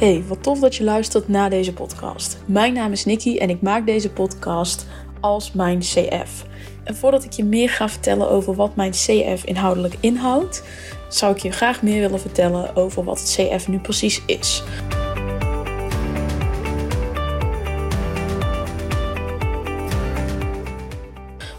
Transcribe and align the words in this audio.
Hey, 0.00 0.24
wat 0.26 0.42
tof 0.42 0.58
dat 0.58 0.74
je 0.74 0.84
luistert 0.84 1.28
naar 1.28 1.50
deze 1.50 1.72
podcast. 1.72 2.38
Mijn 2.46 2.72
naam 2.72 2.92
is 2.92 3.04
Nikki 3.04 3.38
en 3.38 3.50
ik 3.50 3.60
maak 3.60 3.86
deze 3.86 4.10
podcast 4.10 4.86
als 5.20 5.52
mijn 5.52 5.78
CF. 5.78 6.44
En 6.84 6.96
voordat 6.96 7.24
ik 7.24 7.32
je 7.32 7.44
meer 7.44 7.68
ga 7.68 7.88
vertellen 7.88 8.30
over 8.30 8.54
wat 8.54 8.76
mijn 8.76 8.90
CF 8.90 9.44
inhoudelijk 9.44 9.94
inhoudt, 10.00 10.62
zou 11.08 11.34
ik 11.34 11.42
je 11.42 11.50
graag 11.50 11.82
meer 11.82 12.00
willen 12.00 12.20
vertellen 12.20 12.76
over 12.76 13.04
wat 13.04 13.18
het 13.18 13.28
CF 13.28 13.68
nu 13.68 13.78
precies 13.78 14.22
is. 14.26 14.62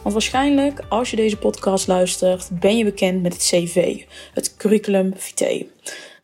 Want 0.01 0.13
waarschijnlijk, 0.13 0.83
als 0.89 1.09
je 1.09 1.15
deze 1.15 1.37
podcast 1.37 1.87
luistert, 1.87 2.49
ben 2.59 2.77
je 2.77 2.83
bekend 2.83 3.21
met 3.21 3.33
het 3.33 3.41
CV, 3.41 4.03
het 4.33 4.55
curriculum 4.55 5.13
vitae. 5.15 5.67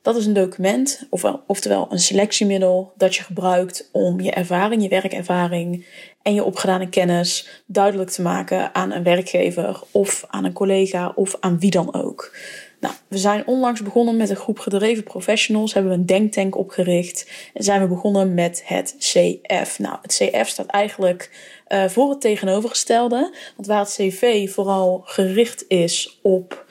Dat 0.07 0.15
is 0.15 0.25
een 0.25 0.33
document, 0.33 1.07
oftewel 1.47 1.87
een 1.89 1.99
selectiemiddel, 1.99 2.93
dat 2.97 3.15
je 3.15 3.23
gebruikt 3.23 3.89
om 3.91 4.19
je 4.19 4.31
ervaring, 4.31 4.81
je 4.81 4.89
werkervaring 4.89 5.85
en 6.21 6.33
je 6.33 6.43
opgedane 6.43 6.89
kennis 6.89 7.63
duidelijk 7.65 8.09
te 8.09 8.21
maken 8.21 8.75
aan 8.75 8.91
een 8.91 9.03
werkgever 9.03 9.81
of 9.91 10.25
aan 10.27 10.43
een 10.45 10.53
collega 10.53 11.11
of 11.15 11.37
aan 11.39 11.59
wie 11.59 11.71
dan 11.71 11.93
ook. 11.93 12.35
Nou, 12.79 12.93
we 13.07 13.17
zijn 13.17 13.47
onlangs 13.47 13.81
begonnen 13.81 14.17
met 14.17 14.29
een 14.29 14.35
groep 14.35 14.59
gedreven 14.59 15.03
professionals, 15.03 15.73
hebben 15.73 15.91
we 15.91 15.97
een 15.97 16.05
denktank 16.05 16.57
opgericht 16.57 17.31
en 17.53 17.63
zijn 17.63 17.81
we 17.81 17.87
begonnen 17.87 18.33
met 18.33 18.61
het 18.65 18.95
CF. 18.97 19.79
Nou, 19.79 19.97
het 20.01 20.13
CF 20.13 20.47
staat 20.47 20.67
eigenlijk 20.67 21.31
uh, 21.67 21.85
voor 21.85 22.09
het 22.09 22.21
tegenovergestelde, 22.21 23.35
want 23.55 23.67
waar 23.67 23.79
het 23.79 23.93
CV 23.93 24.49
vooral 24.51 25.01
gericht 25.05 25.65
is 25.67 26.19
op 26.21 26.65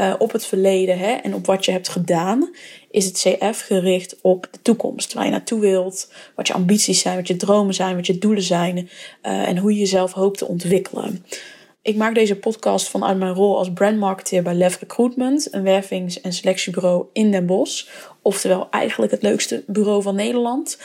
uh, 0.00 0.14
op 0.18 0.32
het 0.32 0.46
verleden 0.46 0.98
hè, 0.98 1.12
en 1.12 1.34
op 1.34 1.46
wat 1.46 1.64
je 1.64 1.72
hebt 1.72 1.88
gedaan, 1.88 2.50
is 2.90 3.04
het 3.04 3.14
CF 3.14 3.60
gericht 3.60 4.16
op 4.22 4.48
de 4.50 4.58
toekomst. 4.62 5.12
Waar 5.12 5.24
je 5.24 5.30
naartoe 5.30 5.60
wilt, 5.60 6.12
wat 6.34 6.46
je 6.46 6.52
ambities 6.52 7.00
zijn, 7.00 7.16
wat 7.16 7.28
je 7.28 7.36
dromen 7.36 7.74
zijn, 7.74 7.96
wat 7.96 8.06
je 8.06 8.18
doelen 8.18 8.42
zijn 8.42 8.76
uh, 8.76 9.48
en 9.48 9.58
hoe 9.58 9.72
je 9.72 9.78
jezelf 9.78 10.12
hoopt 10.12 10.38
te 10.38 10.46
ontwikkelen. 10.46 11.24
Ik 11.82 11.96
maak 11.96 12.14
deze 12.14 12.36
podcast 12.36 12.88
vanuit 12.88 13.18
mijn 13.18 13.34
rol 13.34 13.58
als 13.58 13.72
brandmarketeer 13.72 14.42
bij 14.42 14.54
Lev 14.54 14.80
Recruitment, 14.80 15.54
een 15.54 15.62
wervings- 15.62 16.20
en 16.20 16.32
selectiebureau 16.32 17.06
in 17.12 17.30
Den 17.30 17.46
Bosch. 17.46 17.86
Oftewel 18.22 18.66
eigenlijk 18.70 19.12
het 19.12 19.22
leukste 19.22 19.64
bureau 19.66 20.02
van 20.02 20.14
Nederland. 20.14 20.78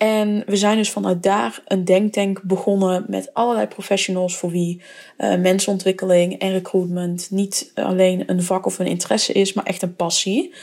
En 0.00 0.42
we 0.46 0.56
zijn 0.56 0.76
dus 0.76 0.90
vanuit 0.90 1.22
daar 1.22 1.62
een 1.66 1.84
denktank 1.84 2.42
begonnen 2.42 3.04
met 3.08 3.34
allerlei 3.34 3.66
professionals 3.66 4.36
voor 4.36 4.50
wie 4.50 4.80
uh, 5.18 5.36
mensenontwikkeling 5.36 6.38
en 6.38 6.52
recruitment 6.52 7.30
niet 7.30 7.72
alleen 7.74 8.30
een 8.30 8.42
vak 8.42 8.66
of 8.66 8.78
een 8.78 8.86
interesse 8.86 9.32
is, 9.32 9.52
maar 9.52 9.64
echt 9.64 9.82
een 9.82 9.96
passie. 9.96 10.54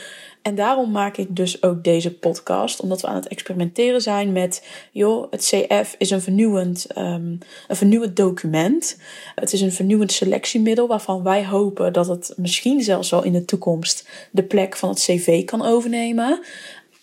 En 0.42 0.54
daarom 0.54 0.90
maak 0.90 1.16
ik 1.16 1.36
dus 1.36 1.62
ook 1.62 1.84
deze 1.84 2.14
podcast, 2.14 2.80
omdat 2.80 3.00
we 3.00 3.06
aan 3.06 3.14
het 3.14 3.28
experimenteren 3.28 4.00
zijn 4.00 4.32
met, 4.32 4.66
joh, 4.92 5.30
het 5.30 5.40
CF 5.40 5.94
is 5.98 6.10
een 6.10 6.20
vernieuwend, 6.20 6.86
um, 6.98 7.38
een 7.68 7.76
vernieuwend 7.76 8.16
document. 8.16 8.98
Het 9.34 9.52
is 9.52 9.60
een 9.60 9.72
vernieuwend 9.72 10.12
selectiemiddel 10.12 10.86
waarvan 10.86 11.22
wij 11.22 11.46
hopen 11.46 11.92
dat 11.92 12.06
het 12.06 12.32
misschien 12.36 12.82
zelfs 12.82 13.10
wel 13.10 13.24
in 13.24 13.32
de 13.32 13.44
toekomst 13.44 14.08
de 14.30 14.42
plek 14.42 14.76
van 14.76 14.88
het 14.88 14.98
CV 14.98 15.44
kan 15.44 15.62
overnemen. 15.62 16.40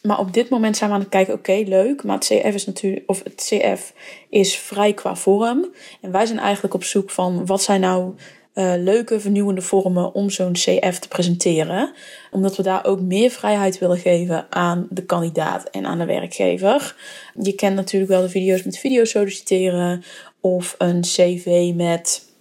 Maar 0.05 0.19
op 0.19 0.33
dit 0.33 0.49
moment 0.49 0.77
zijn 0.77 0.89
we 0.89 0.95
aan 0.95 1.01
het 1.01 1.09
kijken, 1.09 1.33
oké, 1.33 1.63
leuk. 1.65 2.03
Maar 2.03 2.15
het 2.15 2.25
CF 2.25 2.53
is 2.53 2.65
natuurlijk, 2.65 3.03
of 3.09 3.23
het 3.23 3.35
CF 3.35 3.93
is 4.29 4.57
vrij 4.57 4.93
qua 4.93 5.15
vorm. 5.15 5.65
En 6.01 6.11
wij 6.11 6.25
zijn 6.25 6.39
eigenlijk 6.39 6.73
op 6.73 6.83
zoek 6.83 7.09
van 7.09 7.45
wat 7.45 7.61
zijn 7.61 7.81
nou 7.81 8.13
uh, 8.55 8.73
leuke, 8.77 9.19
vernieuwende 9.19 9.61
vormen 9.61 10.13
om 10.13 10.29
zo'n 10.29 10.53
CF 10.53 10.99
te 10.99 11.07
presenteren. 11.07 11.93
Omdat 12.31 12.55
we 12.55 12.63
daar 12.63 12.85
ook 12.85 13.01
meer 13.01 13.29
vrijheid 13.29 13.79
willen 13.79 13.97
geven 13.97 14.45
aan 14.49 14.87
de 14.89 15.05
kandidaat 15.05 15.69
en 15.69 15.85
aan 15.85 15.97
de 15.97 16.05
werkgever. 16.05 16.95
Je 17.41 17.53
kent 17.53 17.75
natuurlijk 17.75 18.11
wel 18.11 18.21
de 18.21 18.29
video's 18.29 18.63
met 18.63 18.77
video 18.77 19.03
solliciteren 19.03 20.03
of 20.41 20.75
een 20.77 21.01
CV 21.01 21.71
met 21.75 22.34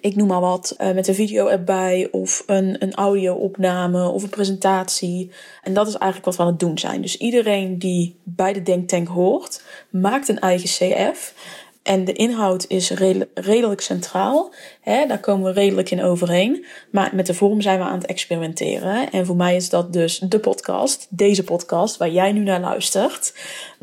ik 0.00 0.16
noem 0.16 0.28
maar 0.28 0.40
wat, 0.40 0.74
uh, 0.78 0.90
met 0.90 1.08
een 1.08 1.14
video 1.14 1.46
erbij 1.46 2.08
of 2.10 2.42
een, 2.46 2.76
een 2.82 2.94
audio-opname 2.94 4.08
of 4.08 4.22
een 4.22 4.28
presentatie. 4.28 5.30
En 5.62 5.74
dat 5.74 5.86
is 5.86 5.94
eigenlijk 5.94 6.24
wat 6.24 6.36
we 6.36 6.42
aan 6.42 6.48
het 6.48 6.58
doen 6.58 6.78
zijn. 6.78 7.02
Dus 7.02 7.16
iedereen 7.16 7.78
die 7.78 8.16
bij 8.22 8.52
de 8.52 8.62
Denktank 8.62 9.08
hoort, 9.08 9.62
maakt 9.90 10.28
een 10.28 10.38
eigen 10.38 10.68
CF. 10.68 11.34
En 11.82 12.04
de 12.04 12.12
inhoud 12.12 12.64
is 12.68 12.90
redelijk 13.34 13.80
centraal. 13.80 14.52
Daar 14.84 15.20
komen 15.20 15.44
we 15.44 15.60
redelijk 15.60 15.90
in 15.90 16.02
overeen. 16.02 16.64
Maar 16.90 17.10
met 17.14 17.26
de 17.26 17.34
vorm 17.34 17.60
zijn 17.60 17.78
we 17.78 17.84
aan 17.84 17.98
het 17.98 18.06
experimenteren. 18.06 19.10
En 19.10 19.26
voor 19.26 19.36
mij 19.36 19.56
is 19.56 19.68
dat 19.68 19.92
dus 19.92 20.18
de 20.18 20.38
podcast, 20.38 21.06
deze 21.10 21.44
podcast, 21.44 21.96
waar 21.96 22.10
jij 22.10 22.32
nu 22.32 22.40
naar 22.40 22.60
luistert. 22.60 23.34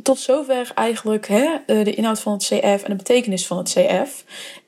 Tot 0.04 0.20
zover 0.20 0.72
eigenlijk 0.76 1.28
hè, 1.28 1.46
eh, 1.66 1.84
de 1.84 1.94
inhoud 1.94 2.20
van 2.20 2.34
het 2.34 2.44
CF 2.44 2.84
en 2.84 2.90
de 2.90 2.96
betekenis 2.96 3.48
van 3.48 3.58
het 3.58 3.74
CF. 3.74 4.24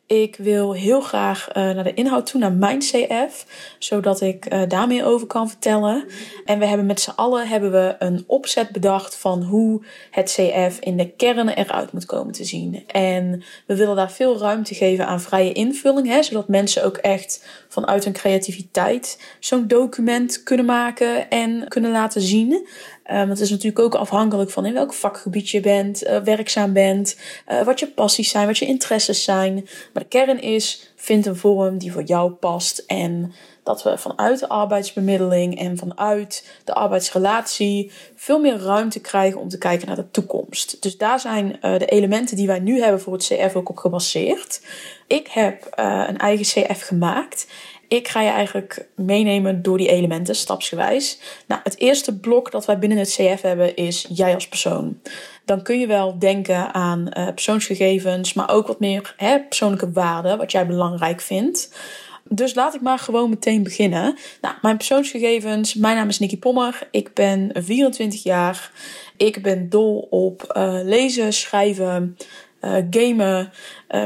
Ik 0.10 0.36
wil 0.36 0.74
heel 0.74 1.02
graag 1.02 1.48
uh, 1.50 1.54
naar 1.54 1.84
de 1.84 1.94
inhoud 1.94 2.26
toe, 2.26 2.40
naar 2.40 2.54
mijn 2.54 2.80
CF, 2.80 3.46
zodat 3.80 4.22
ik 4.22 4.54
uh, 4.54 4.62
daar 4.68 4.88
meer 4.88 5.06
over 5.06 5.28
kan 5.28 5.50
vertellen. 5.50 6.04
En 6.46 6.60
we 6.60 6.66
hebben 6.66 6.86
met 6.86 7.02
z'n 7.02 7.12
allen 7.16 7.48
hebben 7.48 7.72
we 7.72 7.96
een 8.00 8.24
opzet 8.28 8.70
bedacht 8.70 9.16
van 9.16 9.44
hoe 9.44 9.84
het 10.12 10.32
CF 10.32 10.80
in 10.80 10.98
de 10.98 11.10
kern 11.10 11.50
eruit 11.50 11.92
moet 11.92 12.06
komen 12.06 12.34
te 12.34 12.44
zien. 12.44 12.84
En 12.88 13.44
we 13.66 13.76
willen 13.76 13.96
daar 13.96 14.12
veel 14.12 14.38
ruimte 14.38 14.74
geven 14.76 15.08
aan 15.08 15.22
vrije 15.22 15.54
invulling, 15.54 16.08
hè, 16.08 16.24
zodat 16.24 16.48
mensen 16.48 16.84
ook 16.84 16.98
echt 16.98 17.48
vanuit 17.68 18.04
hun 18.04 18.14
creativiteit 18.14 19.36
zo'n 19.40 19.68
document 19.68 20.44
kunnen 20.44 20.66
maken 20.66 21.30
en 21.30 21.68
kunnen 21.68 21.92
laten 21.92 22.22
zien. 22.22 22.68
Um, 23.12 23.30
het 23.30 23.40
is 23.40 23.50
natuurlijk 23.50 23.80
ook 23.80 23.96
afhankelijk 23.96 24.50
van 24.50 24.66
in 24.66 24.74
welk 24.74 24.94
vakgebied 24.94 25.50
je 25.50 25.60
bent, 25.60 26.04
uh, 26.04 26.18
werkzaam 26.18 26.74
bent, 26.74 27.18
uh, 27.48 27.62
wat 27.62 27.80
je 27.80 27.88
passies 27.88 28.30
zijn, 28.30 28.48
wat 28.48 28.58
je 28.58 28.66
interesses 28.66 29.24
zijn. 29.24 29.54
Maar 29.94 30.04
de 30.04 30.10
kern 30.10 30.42
is, 30.42 30.92
vind 30.96 31.26
een 31.26 31.36
vorm 31.36 31.78
die 31.78 31.92
voor 31.92 32.04
jou 32.04 32.32
past 32.32 32.84
en 32.88 33.34
dat 33.64 33.84
we 33.84 33.98
vanuit 33.98 34.40
de 34.40 34.48
arbeidsbemiddeling 34.48 35.60
en 35.60 35.78
vanuit 35.78 36.60
de 36.64 36.74
arbeidsrelatie 36.74 37.92
veel 38.16 38.40
meer 38.40 38.58
ruimte 38.58 39.00
krijgen 39.00 39.40
om 39.40 39.50
te 39.50 39.58
kijken 39.58 39.88
naar 39.88 39.96
de 39.96 40.12
toekomst. 40.12 40.82
Dus 40.82 40.98
daar 40.98 41.20
zijn 41.20 41.58
uh, 41.62 41.80
de 41.80 41.86
elementen 41.86 42.36
die 42.36 42.48
wij 42.48 42.60
nu 42.60 42.82
hebben 42.82 43.02
voor 43.02 43.14
het 43.14 43.24
CF 43.24 43.56
ook 43.56 43.70
op 43.70 43.78
gebaseerd. 43.78 44.62
Ik 45.08 45.28
heb 45.28 45.68
een 45.76 46.18
eigen 46.18 46.46
CF 46.46 46.82
gemaakt 46.82 47.48
ik 47.90 48.08
ga 48.08 48.22
je 48.22 48.30
eigenlijk 48.30 48.88
meenemen 48.96 49.62
door 49.62 49.78
die 49.78 49.90
elementen, 49.90 50.36
stapsgewijs. 50.36 51.20
Nou, 51.48 51.62
het 51.64 51.80
eerste 51.80 52.20
blok 52.20 52.52
dat 52.52 52.66
wij 52.66 52.80
binnen 52.80 52.98
het 52.98 53.10
CF 53.10 53.42
hebben 53.42 53.76
is 53.76 54.06
jij 54.10 54.34
als 54.34 54.48
persoon. 54.48 55.00
Dan 55.46 55.62
kun 55.62 55.80
je 55.80 55.88
wel 55.88 56.20
denken 56.20 56.74
aan 56.74 57.12
uh, 57.14 57.28
persoonsgegevens, 57.28 58.34
maar 58.34 58.50
ook 58.50 58.68
wat 58.68 58.80
meer 58.80 59.14
hè, 59.18 59.40
persoonlijke 59.40 59.92
waarden, 59.92 60.38
wat 60.38 60.52
jij 60.52 60.68
belangrijk 60.68 61.22
vindt. 61.22 61.76
Dus 62.24 62.54
laat 62.54 62.76
ik 62.76 62.82
maar 62.82 63.00
gewoon 63.00 63.30
meteen 63.30 63.64
beginnen. 63.64 64.18
Nou, 64.42 64.56
mijn 64.62 64.78
persoonsgegevens. 64.78 65.74
Mijn 65.74 65.96
naam 65.96 66.08
is 66.08 66.20
Nikki 66.20 66.40
Pommer. 66.40 66.88
Ik 66.92 67.14
ben 67.14 67.52
24 67.54 68.24
jaar. 68.24 68.72
Ik 69.18 69.42
ben 69.42 69.70
dol 69.70 70.08
op 70.10 70.54
uh, 70.58 70.80
lezen, 70.84 71.34
schrijven, 71.34 72.18
uh, 72.62 72.76
gamen, 72.90 73.52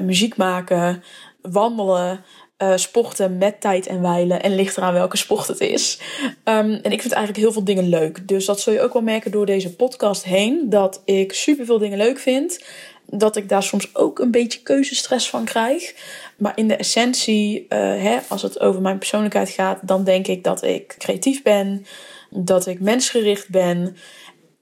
muziek 0.01 0.35
maken, 0.35 1.03
wandelen. 1.41 2.23
Uh, 2.63 2.77
sporten 2.77 3.37
met 3.37 3.61
tijd 3.61 3.87
en 3.87 4.01
wijlen. 4.01 4.41
En 4.43 4.55
ligt 4.55 4.77
eraan 4.77 4.93
welke 4.93 5.17
sport 5.17 5.47
het 5.47 5.59
is. 5.59 5.99
Um, 6.23 6.73
en 6.73 6.91
ik 6.91 7.01
vind 7.01 7.13
eigenlijk 7.13 7.37
heel 7.37 7.51
veel 7.51 7.63
dingen 7.63 7.89
leuk. 7.89 8.27
Dus 8.27 8.45
dat 8.45 8.59
zul 8.59 8.73
je 8.73 8.81
ook 8.81 8.93
wel 8.93 9.01
merken 9.01 9.31
door 9.31 9.45
deze 9.45 9.75
podcast 9.75 10.23
heen. 10.23 10.69
Dat 10.69 11.01
ik 11.05 11.33
super 11.33 11.65
veel 11.65 11.77
dingen 11.77 11.97
leuk 11.97 12.19
vind. 12.19 12.63
Dat 13.05 13.35
ik 13.35 13.49
daar 13.49 13.63
soms 13.63 13.95
ook 13.95 14.19
een 14.19 14.31
beetje 14.31 14.61
keuzestress 14.61 15.29
van 15.29 15.45
krijg. 15.45 15.93
Maar 16.37 16.51
in 16.55 16.67
de 16.67 16.75
essentie, 16.75 17.59
uh, 17.59 17.67
hè, 17.79 18.17
als 18.27 18.41
het 18.41 18.59
over 18.59 18.81
mijn 18.81 18.97
persoonlijkheid 18.97 19.49
gaat, 19.49 19.79
dan 19.81 20.03
denk 20.03 20.27
ik 20.27 20.43
dat 20.43 20.63
ik 20.63 20.95
creatief 20.97 21.41
ben. 21.41 21.85
Dat 22.29 22.67
ik 22.67 22.79
mensgericht 22.79 23.49
ben. 23.49 23.95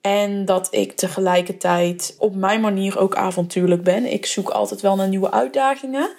En 0.01 0.45
dat 0.45 0.67
ik 0.71 0.91
tegelijkertijd 0.91 2.15
op 2.17 2.35
mijn 2.35 2.61
manier 2.61 2.99
ook 2.99 3.15
avontuurlijk 3.15 3.83
ben. 3.83 4.11
Ik 4.11 4.25
zoek 4.25 4.49
altijd 4.49 4.81
wel 4.81 4.95
naar 4.95 5.07
nieuwe 5.07 5.31
uitdagingen. 5.31 6.09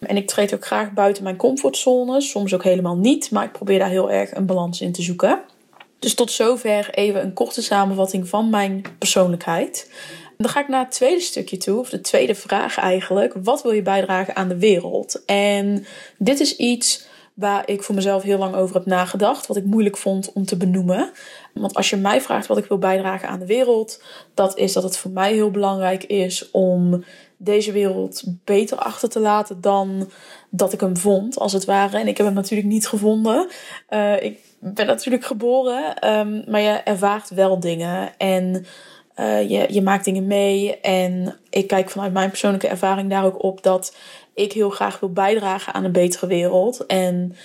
En 0.00 0.16
ik 0.16 0.26
treed 0.26 0.54
ook 0.54 0.66
graag 0.66 0.92
buiten 0.92 1.22
mijn 1.22 1.36
comfortzone. 1.36 2.20
Soms 2.20 2.54
ook 2.54 2.64
helemaal 2.64 2.96
niet, 2.96 3.30
maar 3.30 3.44
ik 3.44 3.52
probeer 3.52 3.78
daar 3.78 3.88
heel 3.88 4.10
erg 4.10 4.34
een 4.34 4.46
balans 4.46 4.80
in 4.80 4.92
te 4.92 5.02
zoeken. 5.02 5.40
Dus 5.98 6.14
tot 6.14 6.30
zover 6.30 6.90
even 6.94 7.22
een 7.22 7.32
korte 7.32 7.62
samenvatting 7.62 8.28
van 8.28 8.50
mijn 8.50 8.82
persoonlijkheid. 8.98 9.90
Dan 10.38 10.50
ga 10.50 10.60
ik 10.60 10.68
naar 10.68 10.84
het 10.84 10.90
tweede 10.90 11.20
stukje 11.20 11.56
toe, 11.56 11.78
of 11.78 11.88
de 11.88 12.00
tweede 12.00 12.34
vraag 12.34 12.78
eigenlijk. 12.78 13.34
Wat 13.42 13.62
wil 13.62 13.72
je 13.72 13.82
bijdragen 13.82 14.36
aan 14.36 14.48
de 14.48 14.58
wereld? 14.58 15.24
En 15.24 15.86
dit 16.18 16.40
is 16.40 16.56
iets 16.56 17.06
waar 17.34 17.68
ik 17.68 17.82
voor 17.82 17.94
mezelf 17.94 18.22
heel 18.22 18.38
lang 18.38 18.54
over 18.54 18.74
heb 18.74 18.86
nagedacht. 18.86 19.46
Wat 19.46 19.56
ik 19.56 19.64
moeilijk 19.64 19.96
vond 19.96 20.32
om 20.32 20.44
te 20.44 20.56
benoemen. 20.56 21.10
Want 21.52 21.74
als 21.74 21.90
je 21.90 21.96
mij 21.96 22.20
vraagt 22.20 22.46
wat 22.46 22.58
ik 22.58 22.64
wil 22.64 22.78
bijdragen 22.78 23.28
aan 23.28 23.38
de 23.38 23.46
wereld, 23.46 24.02
dat 24.34 24.58
is 24.58 24.72
dat 24.72 24.82
het 24.82 24.96
voor 24.96 25.10
mij 25.10 25.32
heel 25.32 25.50
belangrijk 25.50 26.04
is 26.04 26.50
om 26.50 27.04
deze 27.36 27.72
wereld 27.72 28.22
beter 28.44 28.76
achter 28.76 29.08
te 29.08 29.20
laten 29.20 29.60
dan 29.60 30.10
dat 30.50 30.72
ik 30.72 30.80
hem 30.80 30.96
vond, 30.96 31.38
als 31.38 31.52
het 31.52 31.64
ware. 31.64 31.98
En 31.98 32.08
ik 32.08 32.16
heb 32.16 32.26
hem 32.26 32.34
natuurlijk 32.34 32.68
niet 32.68 32.88
gevonden. 32.88 33.48
Uh, 33.90 34.22
ik 34.22 34.38
ben 34.58 34.86
natuurlijk 34.86 35.24
geboren, 35.24 36.08
um, 36.18 36.44
maar 36.46 36.60
je 36.60 36.70
ervaart 36.70 37.30
wel 37.30 37.60
dingen. 37.60 38.18
En 38.18 38.66
uh, 39.16 39.50
je, 39.50 39.66
je 39.70 39.82
maakt 39.82 40.04
dingen 40.04 40.26
mee. 40.26 40.80
En 40.80 41.38
ik 41.50 41.66
kijk 41.66 41.90
vanuit 41.90 42.12
mijn 42.12 42.28
persoonlijke 42.28 42.68
ervaring 42.68 43.10
daar 43.10 43.24
ook 43.24 43.42
op 43.42 43.62
dat 43.62 43.96
ik 44.34 44.52
heel 44.52 44.70
graag 44.70 45.00
wil 45.00 45.12
bijdragen 45.12 45.72
aan 45.72 45.84
een 45.84 45.92
betere 45.92 46.26
wereld. 46.26 46.86
En 46.86 47.36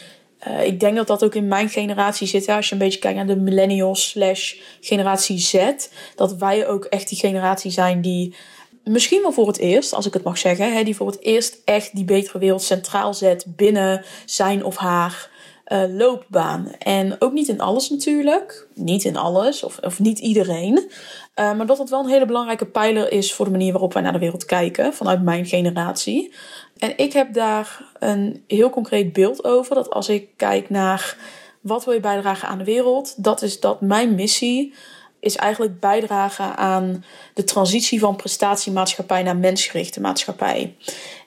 uh, 0.47 0.65
ik 0.65 0.79
denk 0.79 0.95
dat 0.95 1.07
dat 1.07 1.23
ook 1.23 1.35
in 1.35 1.47
mijn 1.47 1.69
generatie 1.69 2.27
zit. 2.27 2.49
Als 2.49 2.67
je 2.67 2.73
een 2.73 2.79
beetje 2.79 2.99
kijkt 2.99 3.17
naar 3.17 3.27
de 3.27 3.35
millennials 3.35 4.09
slash 4.09 4.55
generatie 4.81 5.37
Z. 5.37 5.71
Dat 6.15 6.35
wij 6.35 6.67
ook 6.67 6.85
echt 6.85 7.09
die 7.09 7.17
generatie 7.17 7.71
zijn 7.71 8.01
die 8.01 8.35
misschien 8.83 9.21
wel 9.21 9.31
voor 9.31 9.47
het 9.47 9.57
eerst, 9.57 9.93
als 9.93 10.05
ik 10.05 10.13
het 10.13 10.23
mag 10.23 10.37
zeggen, 10.37 10.73
hè, 10.73 10.83
die 10.83 10.95
voor 10.95 11.07
het 11.07 11.21
eerst 11.21 11.61
echt 11.65 11.95
die 11.95 12.05
betere 12.05 12.39
wereld 12.39 12.61
centraal 12.61 13.13
zet 13.13 13.45
binnen 13.47 14.03
zijn 14.25 14.63
of 14.63 14.77
haar 14.77 15.29
uh, 15.67 15.83
loopbaan. 15.87 16.71
En 16.79 17.15
ook 17.19 17.33
niet 17.33 17.47
in 17.47 17.61
alles 17.61 17.89
natuurlijk. 17.89 18.67
Niet 18.73 19.03
in 19.03 19.17
alles, 19.17 19.63
of, 19.63 19.77
of 19.81 19.99
niet 19.99 20.19
iedereen. 20.19 20.77
Uh, 20.77 21.55
maar 21.55 21.65
dat 21.65 21.77
het 21.77 21.89
wel 21.89 22.03
een 22.03 22.09
hele 22.09 22.25
belangrijke 22.25 22.65
pijler 22.65 23.11
is 23.11 23.33
voor 23.33 23.45
de 23.45 23.51
manier 23.51 23.71
waarop 23.71 23.93
wij 23.93 24.01
naar 24.01 24.13
de 24.13 24.19
wereld 24.19 24.45
kijken, 24.45 24.93
vanuit 24.93 25.21
mijn 25.23 25.45
generatie. 25.45 26.33
En 26.77 26.97
ik 26.97 27.13
heb 27.13 27.33
daar 27.33 27.85
een 27.99 28.43
heel 28.47 28.69
concreet 28.69 29.13
beeld 29.13 29.43
over. 29.43 29.75
Dat 29.75 29.89
als 29.89 30.09
ik 30.09 30.29
kijk 30.35 30.69
naar 30.69 31.17
wat 31.61 31.85
wil 31.85 31.93
je 31.93 31.99
bijdragen 31.99 32.47
aan 32.47 32.57
de 32.57 32.63
wereld, 32.63 33.23
dat 33.23 33.41
is 33.41 33.59
dat 33.59 33.81
mijn 33.81 34.15
missie 34.15 34.73
is 35.21 35.35
eigenlijk 35.35 35.79
bijdragen 35.79 36.57
aan 36.57 37.05
de 37.33 37.43
transitie 37.43 37.99
van 37.99 38.15
prestatiemaatschappij 38.15 39.23
naar 39.23 39.37
mensgerichte 39.37 40.01
maatschappij. 40.01 40.75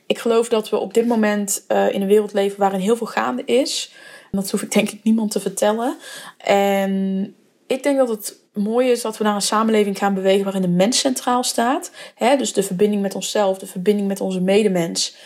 Ik 0.06 0.18
geloof 0.18 0.48
dat 0.48 0.68
we 0.68 0.76
op 0.76 0.94
dit 0.94 1.06
moment 1.06 1.64
uh, 1.68 1.92
in 1.92 2.02
een 2.02 2.08
wereld 2.08 2.32
leven 2.32 2.58
waarin 2.58 2.80
heel 2.80 2.96
veel 2.96 3.06
gaande 3.06 3.44
is. 3.44 3.92
Dat 4.30 4.50
hoef 4.50 4.62
ik 4.62 4.72
denk 4.72 4.90
ik 4.90 5.02
niemand 5.02 5.30
te 5.30 5.40
vertellen. 5.40 5.96
En 6.38 7.34
ik 7.66 7.82
denk 7.82 7.98
dat 7.98 8.08
het 8.08 8.38
mooi 8.52 8.90
is 8.90 9.02
dat 9.02 9.18
we 9.18 9.24
naar 9.24 9.34
een 9.34 9.42
samenleving 9.42 9.98
gaan 9.98 10.14
bewegen 10.14 10.44
waarin 10.44 10.62
de 10.62 10.68
mens 10.68 10.98
centraal 10.98 11.44
staat. 11.44 11.90
Hè? 12.14 12.36
Dus 12.36 12.52
de 12.52 12.62
verbinding 12.62 13.02
met 13.02 13.14
onszelf, 13.14 13.58
de 13.58 13.66
verbinding 13.66 14.08
met 14.08 14.20
onze 14.20 14.40
medemens. 14.40 15.16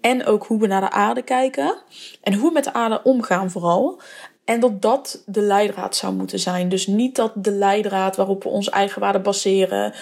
En 0.00 0.26
ook 0.26 0.46
hoe 0.46 0.60
we 0.60 0.66
naar 0.66 0.80
de 0.80 0.90
aarde 0.90 1.22
kijken. 1.22 1.76
En 2.22 2.34
hoe 2.34 2.48
we 2.48 2.52
met 2.52 2.64
de 2.64 2.72
aarde 2.72 3.02
omgaan 3.02 3.50
vooral. 3.50 4.00
En 4.44 4.60
dat 4.60 4.82
dat 4.82 5.22
de 5.26 5.40
leidraad 5.40 5.96
zou 5.96 6.14
moeten 6.14 6.38
zijn. 6.38 6.68
Dus 6.68 6.86
niet 6.86 7.16
dat 7.16 7.32
de 7.34 7.50
leidraad 7.50 8.16
waarop 8.16 8.42
we 8.42 8.48
onze 8.48 8.70
eigen 8.70 9.00
waarden 9.00 9.22
baseren, 9.22 9.94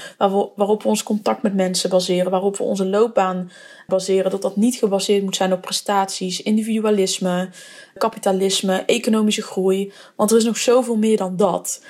waarop 0.57 0.83
we 0.83 0.89
ons 0.89 1.03
contact 1.03 1.43
met 1.43 1.55
mensen 1.55 1.91
baseren, 1.91 2.31
waarop 2.31 2.57
we 2.57 2.63
onze 2.63 2.87
loopbaan 2.87 3.51
baseren, 3.87 4.31
dat 4.31 4.43
dat 4.43 4.57
niet 4.57 4.77
gebaseerd 4.77 5.23
moet 5.23 5.37
zijn 5.37 5.53
op 5.53 5.61
prestaties, 5.61 6.43
individualisme, 6.43 7.49
kapitalisme, 7.99 8.85
economische 8.85 9.43
groei. 9.43 9.93
Want 10.17 10.31
er 10.31 10.37
is 10.37 10.45
nog 10.45 10.57
zoveel 10.57 10.97
meer 10.97 11.17
dan 11.17 11.37
dat. 11.37 11.85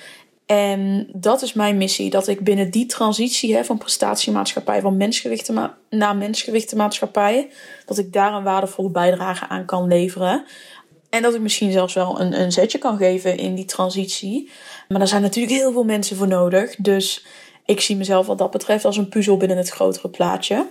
En 0.47 1.09
dat 1.13 1.43
is 1.43 1.53
mijn 1.53 1.77
missie, 1.77 2.11
dat 2.11 2.29
ik 2.29 2.41
binnen 2.41 2.71
die 2.71 2.87
transitie 2.87 3.55
hè, 3.55 3.65
van 3.65 3.79
prestatiemaatschappij, 3.79 4.81
van 4.81 4.97
mensgewichten 4.97 5.73
naar 5.91 6.17
mensgewichtenmaatschappij, 6.17 7.51
dat 7.87 7.99
ik 7.99 8.13
daar 8.13 8.35
een 8.35 8.43
waardevolle 8.43 8.91
bijdrage 8.91 9.49
aan 9.49 9.65
kan 9.65 9.89
leveren. 9.89 10.45
En 11.13 11.23
dat 11.23 11.35
ik 11.35 11.41
misschien 11.41 11.73
zelfs 11.73 11.95
wel 11.95 12.21
een, 12.21 12.41
een 12.41 12.53
zetje 12.53 12.79
kan 12.79 12.97
geven 12.97 13.37
in 13.37 13.55
die 13.55 13.65
transitie. 13.65 14.51
Maar 14.89 14.99
daar 14.99 15.09
zijn 15.09 15.23
natuurlijk 15.23 15.55
heel 15.55 15.73
veel 15.73 15.85
mensen 15.85 16.17
voor 16.17 16.29
nodig. 16.29 16.77
Dus 16.77 17.25
ik 17.65 17.81
zie 17.81 17.97
mezelf 17.97 18.27
wat 18.27 18.39
dat 18.39 18.51
betreft 18.51 18.85
als 18.85 18.97
een 18.97 19.09
puzzel 19.09 19.37
binnen 19.37 19.57
het 19.57 19.69
grotere 19.69 20.09
plaatje. 20.09 20.67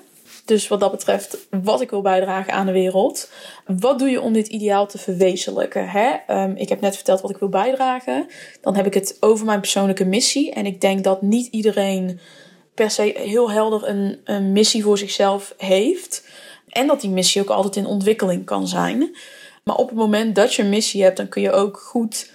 Dus 0.45 0.67
wat 0.67 0.79
dat 0.79 0.91
betreft, 0.91 1.37
wat 1.63 1.81
ik 1.81 1.89
wil 1.89 2.01
bijdragen 2.01 2.53
aan 2.53 2.65
de 2.65 2.71
wereld. 2.71 3.31
Wat 3.65 3.99
doe 3.99 4.09
je 4.09 4.21
om 4.21 4.33
dit 4.33 4.47
ideaal 4.47 4.87
te 4.87 4.97
verwezenlijken? 4.97 5.89
Hè? 5.89 6.09
Um, 6.43 6.55
ik 6.55 6.69
heb 6.69 6.81
net 6.81 6.95
verteld 6.95 7.21
wat 7.21 7.31
ik 7.31 7.37
wil 7.37 7.49
bijdragen. 7.49 8.27
Dan 8.61 8.75
heb 8.75 8.85
ik 8.85 8.93
het 8.93 9.17
over 9.19 9.45
mijn 9.45 9.59
persoonlijke 9.59 10.05
missie. 10.05 10.51
En 10.51 10.65
ik 10.65 10.81
denk 10.81 11.03
dat 11.03 11.21
niet 11.21 11.47
iedereen 11.51 12.19
per 12.75 12.91
se 12.91 13.13
heel 13.15 13.51
helder 13.51 13.87
een, 13.87 14.19
een 14.23 14.51
missie 14.51 14.83
voor 14.83 14.97
zichzelf 14.97 15.53
heeft. 15.57 16.27
En 16.69 16.87
dat 16.87 17.01
die 17.01 17.09
missie 17.09 17.41
ook 17.41 17.49
altijd 17.49 17.75
in 17.75 17.85
ontwikkeling 17.85 18.45
kan 18.45 18.67
zijn. 18.67 19.15
Maar 19.63 19.75
op 19.75 19.89
het 19.89 19.97
moment 19.97 20.35
dat 20.35 20.53
je 20.53 20.61
een 20.61 20.69
missie 20.69 21.03
hebt, 21.03 21.17
dan 21.17 21.29
kun 21.29 21.41
je 21.41 21.51
ook 21.51 21.77
goed, 21.77 22.31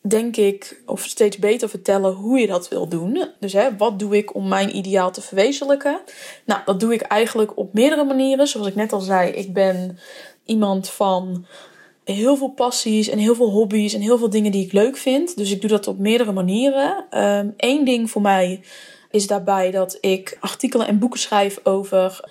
denk 0.00 0.36
ik, 0.36 0.82
of 0.86 1.04
steeds 1.04 1.38
beter 1.38 1.68
vertellen 1.68 2.12
hoe 2.12 2.38
je 2.38 2.46
dat 2.46 2.68
wil 2.68 2.88
doen. 2.88 3.28
Dus 3.40 3.52
hè, 3.52 3.76
wat 3.76 3.98
doe 3.98 4.16
ik 4.16 4.34
om 4.34 4.48
mijn 4.48 4.76
ideaal 4.76 5.10
te 5.10 5.20
verwezenlijken? 5.20 6.00
Nou, 6.44 6.60
dat 6.64 6.80
doe 6.80 6.94
ik 6.94 7.00
eigenlijk 7.00 7.56
op 7.56 7.74
meerdere 7.74 8.04
manieren. 8.04 8.46
Zoals 8.46 8.66
ik 8.66 8.74
net 8.74 8.92
al 8.92 9.00
zei, 9.00 9.30
ik 9.30 9.52
ben 9.52 9.98
iemand 10.44 10.90
van 10.90 11.46
heel 12.04 12.36
veel 12.36 12.48
passies 12.48 13.08
en 13.08 13.18
heel 13.18 13.34
veel 13.34 13.50
hobby's 13.50 13.94
en 13.94 14.00
heel 14.00 14.18
veel 14.18 14.30
dingen 14.30 14.52
die 14.52 14.64
ik 14.64 14.72
leuk 14.72 14.96
vind. 14.96 15.36
Dus 15.36 15.50
ik 15.50 15.60
doe 15.60 15.70
dat 15.70 15.86
op 15.86 15.98
meerdere 15.98 16.32
manieren. 16.32 17.06
Eén 17.10 17.54
ehm, 17.56 17.84
ding 17.84 18.10
voor 18.10 18.22
mij 18.22 18.60
is 19.10 19.26
daarbij 19.26 19.70
dat 19.70 19.98
ik 20.00 20.36
artikelen 20.40 20.86
en 20.86 20.98
boeken 20.98 21.20
schrijf 21.20 21.60
over 21.62 22.30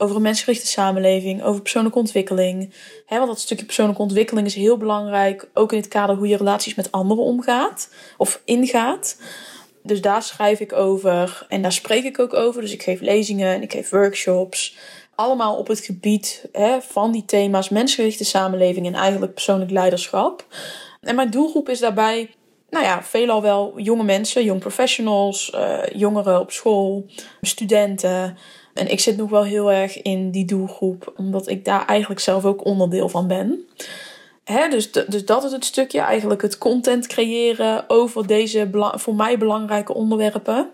over 0.00 0.16
een 0.16 0.22
mensgerichte 0.22 0.66
samenleving, 0.66 1.42
over 1.42 1.60
persoonlijke 1.62 1.98
ontwikkeling. 1.98 2.74
Want 3.08 3.26
dat 3.26 3.40
stukje 3.40 3.64
persoonlijke 3.64 4.02
ontwikkeling 4.02 4.46
is 4.46 4.54
heel 4.54 4.76
belangrijk, 4.76 5.48
ook 5.54 5.72
in 5.72 5.78
het 5.78 5.88
kader 5.88 6.16
hoe 6.16 6.28
je 6.28 6.36
relaties 6.36 6.74
met 6.74 6.92
anderen 6.92 7.24
omgaat 7.24 7.88
of 8.16 8.42
ingaat. 8.44 9.20
Dus 9.82 10.00
daar 10.00 10.22
schrijf 10.22 10.60
ik 10.60 10.72
over 10.72 11.46
en 11.48 11.62
daar 11.62 11.72
spreek 11.72 12.04
ik 12.04 12.18
ook 12.18 12.34
over. 12.34 12.60
Dus 12.60 12.72
ik 12.72 12.82
geef 12.82 13.00
lezingen 13.00 13.54
en 13.54 13.62
ik 13.62 13.72
geef 13.72 13.90
workshops. 13.90 14.76
Allemaal 15.14 15.56
op 15.56 15.66
het 15.68 15.80
gebied 15.80 16.48
van 16.80 17.12
die 17.12 17.24
thema's 17.24 17.68
mensgerichte 17.68 18.24
samenleving 18.24 18.86
en 18.86 18.94
eigenlijk 18.94 19.34
persoonlijk 19.34 19.70
leiderschap. 19.70 20.46
En 21.00 21.14
mijn 21.14 21.30
doelgroep 21.30 21.68
is 21.68 21.78
daarbij 21.78 22.30
nou 22.70 22.84
ja, 22.84 23.02
veelal 23.02 23.42
wel 23.42 23.72
jonge 23.76 24.04
mensen, 24.04 24.44
young 24.44 24.60
professionals, 24.60 25.52
uh, 25.54 25.78
jongeren 25.92 26.40
op 26.40 26.50
school, 26.50 27.06
studenten. 27.40 28.36
En 28.80 28.90
ik 28.90 29.00
zit 29.00 29.16
nog 29.16 29.30
wel 29.30 29.44
heel 29.44 29.72
erg 29.72 30.02
in 30.02 30.30
die 30.30 30.44
doelgroep, 30.44 31.12
omdat 31.16 31.48
ik 31.48 31.64
daar 31.64 31.86
eigenlijk 31.86 32.20
zelf 32.20 32.44
ook 32.44 32.64
onderdeel 32.64 33.08
van 33.08 33.26
ben. 33.26 33.68
Dus, 34.70 34.92
dus 34.92 35.24
dat 35.24 35.44
is 35.44 35.52
het 35.52 35.64
stukje, 35.64 36.00
eigenlijk 36.00 36.42
het 36.42 36.58
content 36.58 37.06
creëren 37.06 37.84
over 37.88 38.26
deze 38.26 38.70
voor 38.94 39.14
mij 39.14 39.38
belangrijke 39.38 39.94
onderwerpen. 39.94 40.70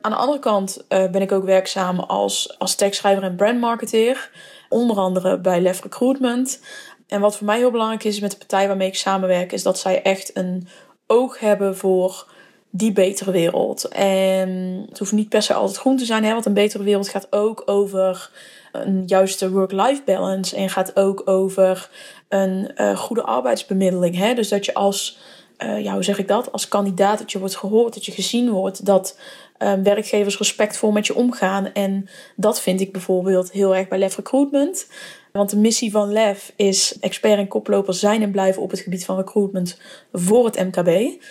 Aan 0.00 0.10
de 0.10 0.16
andere 0.16 0.38
kant 0.38 0.84
uh, 0.88 1.10
ben 1.10 1.22
ik 1.22 1.32
ook 1.32 1.44
werkzaam 1.44 1.98
als, 1.98 2.58
als 2.58 2.74
tekstschrijver 2.74 3.22
en 3.22 3.36
brandmarketeer. 3.36 4.30
Onder 4.68 4.96
andere 4.96 5.38
bij 5.38 5.60
Lef 5.60 5.82
Recruitment. 5.82 6.60
En 7.06 7.20
wat 7.20 7.36
voor 7.36 7.46
mij 7.46 7.58
heel 7.58 7.70
belangrijk 7.70 8.04
is 8.04 8.20
met 8.20 8.30
de 8.30 8.36
partij 8.36 8.66
waarmee 8.66 8.88
ik 8.88 8.96
samenwerk, 8.96 9.52
is 9.52 9.62
dat 9.62 9.78
zij 9.78 10.02
echt 10.02 10.36
een 10.36 10.68
oog 11.06 11.38
hebben 11.38 11.76
voor 11.76 12.26
die 12.70 12.92
betere 12.92 13.30
wereld. 13.30 13.88
En 13.88 14.84
het 14.88 14.98
hoeft 14.98 15.12
niet 15.12 15.28
per 15.28 15.42
se 15.42 15.54
altijd 15.54 15.78
groen 15.78 15.96
te 15.96 16.04
zijn, 16.04 16.24
hè, 16.24 16.32
want 16.32 16.46
een 16.46 16.54
betere 16.54 16.84
wereld 16.84 17.08
gaat 17.08 17.26
ook 17.30 17.62
over 17.66 18.30
een 18.72 19.02
juiste 19.06 19.50
work-life 19.50 20.02
balance 20.04 20.56
en 20.56 20.70
gaat 20.70 20.96
ook 20.96 21.22
over 21.24 21.90
een 22.28 22.70
uh, 22.76 22.96
goede 22.96 23.22
arbeidsbemiddeling. 23.22 24.16
Hè? 24.16 24.34
Dus 24.34 24.48
dat 24.48 24.64
je 24.64 24.74
als, 24.74 25.18
uh, 25.58 25.82
ja, 25.82 25.92
hoe 25.92 26.02
zeg 26.02 26.18
ik 26.18 26.28
dat, 26.28 26.52
als 26.52 26.68
kandidaat 26.68 27.18
dat 27.18 27.32
je 27.32 27.38
wordt 27.38 27.56
gehoord, 27.56 27.94
dat 27.94 28.06
je 28.06 28.12
gezien 28.12 28.50
wordt, 28.50 28.86
dat 28.86 29.18
uh, 29.58 29.72
werkgevers 29.72 30.38
respectvol 30.38 30.90
met 30.90 31.06
je 31.06 31.14
omgaan. 31.14 31.72
En 31.72 32.08
dat 32.36 32.60
vind 32.60 32.80
ik 32.80 32.92
bijvoorbeeld 32.92 33.52
heel 33.52 33.76
erg 33.76 33.88
bij 33.88 33.98
Lef 33.98 34.16
Recruitment. 34.16 34.86
Want 35.32 35.50
de 35.50 35.56
missie 35.56 35.90
van 35.90 36.12
LEF 36.12 36.52
is 36.56 36.96
expert 37.00 37.38
en 37.38 37.48
koploper 37.48 37.94
zijn 37.94 38.22
en 38.22 38.30
blijven 38.30 38.62
op 38.62 38.70
het 38.70 38.80
gebied 38.80 39.04
van 39.04 39.16
recruitment 39.16 39.78
voor 40.12 40.44
het 40.44 40.58
MKB. 40.58 41.22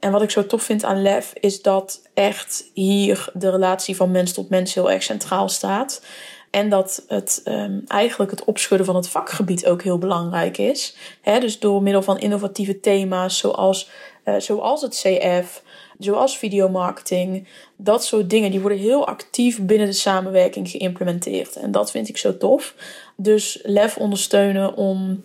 En 0.00 0.12
wat 0.12 0.22
ik 0.22 0.30
zo 0.30 0.46
tof 0.46 0.62
vind 0.62 0.84
aan 0.84 1.02
LEF 1.02 1.32
is 1.40 1.62
dat 1.62 2.02
echt 2.14 2.70
hier 2.74 3.30
de 3.34 3.50
relatie 3.50 3.96
van 3.96 4.10
mens 4.10 4.32
tot 4.32 4.48
mens 4.48 4.74
heel 4.74 4.90
erg 4.90 5.02
centraal 5.02 5.48
staat. 5.48 6.02
En 6.50 6.68
dat 6.68 7.04
het 7.08 7.42
um, 7.44 7.82
eigenlijk 7.86 8.30
het 8.30 8.44
opschudden 8.44 8.86
van 8.86 8.96
het 8.96 9.08
vakgebied 9.08 9.66
ook 9.66 9.82
heel 9.82 9.98
belangrijk 9.98 10.58
is. 10.58 10.96
Dus 11.22 11.58
door 11.58 11.82
middel 11.82 12.02
van 12.02 12.18
innovatieve 12.18 12.80
thema's 12.80 13.38
zoals, 13.38 13.90
uh, 14.24 14.34
zoals 14.38 14.82
het 14.82 14.94
CF, 15.02 15.62
zoals 15.98 16.38
videomarketing, 16.38 17.48
dat 17.76 18.04
soort 18.04 18.30
dingen, 18.30 18.50
die 18.50 18.60
worden 18.60 18.78
heel 18.78 19.06
actief 19.06 19.60
binnen 19.60 19.86
de 19.86 19.92
samenwerking 19.92 20.68
geïmplementeerd. 20.70 21.56
En 21.56 21.70
dat 21.70 21.90
vind 21.90 22.08
ik 22.08 22.16
zo 22.16 22.36
tof. 22.36 22.74
Dus 23.16 23.60
LEF 23.62 23.96
ondersteunen 23.96 24.74
om 24.74 25.24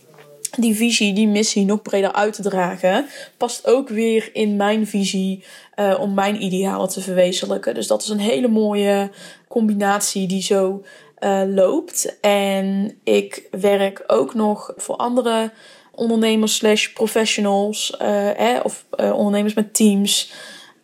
die 0.57 0.75
visie, 0.75 1.13
die 1.13 1.27
missie 1.27 1.65
nog 1.65 1.81
breder 1.81 2.13
uit 2.13 2.33
te 2.33 2.41
dragen, 2.41 3.05
past 3.38 3.67
ook 3.67 3.89
weer 3.89 4.29
in 4.33 4.55
mijn 4.55 4.88
visie 4.88 5.43
uh, 5.75 6.00
om 6.00 6.13
mijn 6.13 6.43
idealen 6.43 6.89
te 6.89 7.01
verwezenlijken. 7.01 7.74
Dus 7.74 7.88
dat 7.88 8.01
is 8.01 8.10
een 8.10 8.19
hele 8.19 8.48
mooie 8.48 9.10
combinatie 9.48 10.27
die 10.27 10.41
zo 10.41 10.83
uh, 11.24 11.41
loopt. 11.48 12.19
En 12.22 12.98
ik 13.03 13.48
werk 13.51 14.03
ook 14.07 14.33
nog 14.33 14.74
voor 14.75 14.95
andere 14.95 15.51
ondernemers 15.91 16.55
slash 16.55 16.88
professionals 16.88 17.98
eh, 17.98 18.60
of 18.63 18.86
eh, 18.89 19.13
ondernemers 19.13 19.53
met 19.53 19.74
teams. 19.74 20.33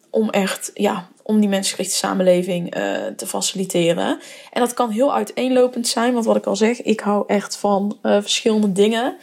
Om 0.09 0.29
echt, 0.29 0.71
ja, 0.73 1.07
om 1.23 1.39
die 1.39 1.49
mensgerichte 1.49 1.95
samenleving 1.95 2.71
te 3.15 3.27
faciliteren. 3.27 4.19
En 4.51 4.61
dat 4.61 4.73
kan 4.73 4.89
heel 4.89 5.13
uiteenlopend 5.13 5.87
zijn, 5.87 6.13
want 6.13 6.25
wat 6.25 6.35
ik 6.35 6.45
al 6.45 6.55
zeg, 6.55 6.81
ik 6.81 6.99
hou 6.99 7.23
echt 7.27 7.55
van 7.57 7.97
verschillende 8.01 8.71
dingen. 8.71 9.17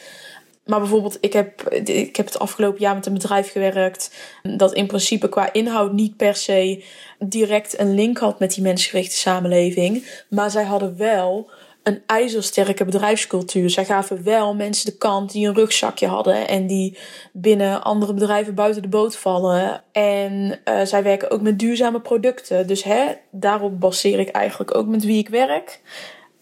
Maar 0.66 0.78
bijvoorbeeld, 0.78 1.18
ik 1.20 1.32
heb, 1.32 1.62
ik 1.84 2.16
heb 2.16 2.26
het 2.26 2.38
afgelopen 2.38 2.80
jaar 2.80 2.94
met 2.94 3.06
een 3.06 3.12
bedrijf 3.12 3.52
gewerkt. 3.52 4.10
dat 4.42 4.74
in 4.74 4.86
principe 4.86 5.28
qua 5.28 5.52
inhoud 5.52 5.92
niet 5.92 6.16
per 6.16 6.36
se 6.36 6.84
direct 7.18 7.78
een 7.78 7.94
link 7.94 8.18
had 8.18 8.38
met 8.38 8.54
die 8.54 8.62
mensgerichte 8.62 9.16
samenleving. 9.16 10.04
Maar 10.28 10.50
zij 10.50 10.64
hadden 10.64 10.96
wel 10.96 11.50
een 11.86 12.02
ijzersterke 12.06 12.84
bedrijfscultuur. 12.84 13.70
Zij 13.70 13.84
gaven 13.84 14.24
wel 14.24 14.54
mensen 14.54 14.90
de 14.90 14.96
kant 14.96 15.32
die 15.32 15.46
een 15.46 15.54
rugzakje 15.54 16.06
hadden 16.06 16.48
en 16.48 16.66
die 16.66 16.98
binnen 17.32 17.82
andere 17.82 18.14
bedrijven 18.14 18.54
buiten 18.54 18.82
de 18.82 18.88
boot 18.88 19.16
vallen. 19.16 19.82
En 19.92 20.60
uh, 20.64 20.80
zij 20.82 21.02
werken 21.02 21.30
ook 21.30 21.40
met 21.40 21.58
duurzame 21.58 22.00
producten. 22.00 22.66
Dus 22.66 22.84
hè, 22.84 23.04
daarop 23.30 23.80
baseer 23.80 24.18
ik 24.18 24.28
eigenlijk 24.28 24.74
ook 24.74 24.86
met 24.86 25.04
wie 25.04 25.18
ik 25.18 25.28
werk. 25.28 25.80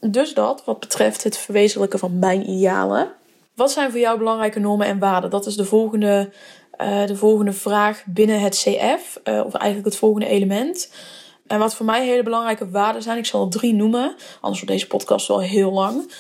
Dus 0.00 0.35
dat 0.35 0.64
wat 0.64 0.81
betreft 0.81 1.25
het 1.25 1.38
verwezenlijken 1.38 1.99
van 1.99 2.19
mijn 2.19 2.50
idealen. 2.50 3.12
Wat 3.54 3.73
zijn 3.73 3.90
voor 3.90 4.00
jou 4.00 4.18
belangrijke 4.18 4.58
normen 4.58 4.87
en 4.87 4.99
waarden? 4.99 5.30
Dat 5.30 5.46
is 5.46 5.56
de 5.56 5.64
volgende, 5.64 6.32
uh, 6.80 7.06
de 7.06 7.16
volgende 7.16 7.52
vraag 7.52 8.04
binnen 8.06 8.40
het 8.40 8.54
CF, 8.54 9.20
eh, 9.25 9.42
of 9.46 9.54
eigenlijk 9.54 9.84
het 9.84 9.96
volgende 9.96 10.26
element. 10.26 10.92
En 11.46 11.58
wat 11.58 11.75
voor 11.75 11.87
mij 11.87 12.06
hele 12.06 12.23
belangrijke 12.23 12.70
waarden 12.70 13.02
zijn, 13.02 13.18
ik 13.18 13.26
zal 13.26 13.44
er 13.44 13.50
drie 13.50 13.75
noemen, 13.75 14.14
anders 14.40 14.61
wordt 14.61 14.66
deze 14.66 14.87
podcast 14.87 15.28
wel 15.28 15.40
heel 15.40 15.73
lang. 15.73 16.12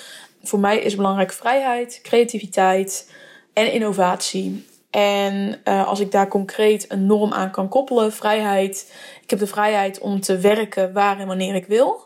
Voor 0.42 0.58
mij 0.58 0.78
is 0.78 0.96
belangrijk 0.96 1.32
vrijheid, 1.32 2.00
creativiteit 2.02 3.12
en 3.52 3.72
innovatie. 3.72 4.66
En 4.90 5.60
uh, 5.64 5.88
als 5.88 6.00
ik 6.00 6.10
daar 6.10 6.28
concreet 6.28 6.92
een 6.92 7.06
norm 7.06 7.32
aan 7.32 7.50
kan 7.50 7.68
koppelen, 7.68 8.12
vrijheid. 8.12 8.92
Ik 9.22 9.30
heb 9.30 9.38
de 9.38 9.46
vrijheid 9.46 9.98
om 9.98 10.20
te 10.20 10.38
werken 10.38 10.92
waar 10.92 11.20
en 11.20 11.26
wanneer 11.26 11.54
ik 11.54 11.66
wil 11.66 12.03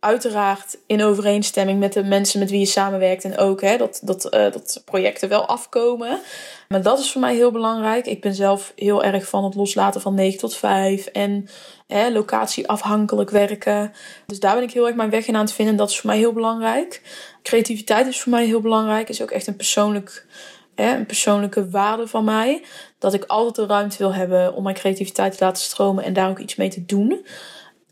uiteraard 0.00 0.78
in 0.86 1.02
overeenstemming 1.02 1.78
met 1.78 1.92
de 1.92 2.04
mensen 2.04 2.38
met 2.38 2.50
wie 2.50 2.58
je 2.58 2.66
samenwerkt. 2.66 3.24
En 3.24 3.38
ook 3.38 3.60
hè, 3.60 3.76
dat, 3.76 4.00
dat, 4.02 4.24
uh, 4.24 4.30
dat 4.30 4.82
projecten 4.84 5.28
wel 5.28 5.46
afkomen. 5.46 6.20
Maar 6.68 6.82
dat 6.82 6.98
is 6.98 7.12
voor 7.12 7.20
mij 7.20 7.34
heel 7.34 7.50
belangrijk. 7.50 8.06
Ik 8.06 8.20
ben 8.20 8.34
zelf 8.34 8.72
heel 8.76 9.04
erg 9.04 9.28
van 9.28 9.44
het 9.44 9.54
loslaten 9.54 10.00
van 10.00 10.14
9 10.14 10.38
tot 10.38 10.56
5. 10.56 11.06
En 11.06 11.48
hè, 11.86 12.10
locatieafhankelijk 12.10 13.30
werken. 13.30 13.92
Dus 14.26 14.40
daar 14.40 14.54
ben 14.54 14.62
ik 14.62 14.72
heel 14.72 14.86
erg 14.86 14.96
mijn 14.96 15.10
weg 15.10 15.26
in 15.26 15.34
aan 15.34 15.44
het 15.44 15.52
vinden. 15.52 15.76
Dat 15.76 15.90
is 15.90 16.00
voor 16.00 16.10
mij 16.10 16.18
heel 16.18 16.32
belangrijk. 16.32 17.02
Creativiteit 17.42 18.06
is 18.06 18.20
voor 18.20 18.32
mij 18.32 18.46
heel 18.46 18.60
belangrijk. 18.60 19.08
Is 19.08 19.22
ook 19.22 19.30
echt 19.30 19.46
een, 19.46 19.56
persoonlijk, 19.56 20.26
een 20.74 21.06
persoonlijke 21.06 21.70
waarde 21.70 22.06
van 22.06 22.24
mij. 22.24 22.64
Dat 22.98 23.14
ik 23.14 23.24
altijd 23.24 23.68
de 23.68 23.74
ruimte 23.74 23.98
wil 23.98 24.14
hebben 24.14 24.54
om 24.54 24.62
mijn 24.62 24.76
creativiteit 24.76 25.36
te 25.38 25.44
laten 25.44 25.62
stromen. 25.62 26.04
En 26.04 26.12
daar 26.12 26.30
ook 26.30 26.38
iets 26.38 26.56
mee 26.56 26.68
te 26.68 26.86
doen. 26.86 27.26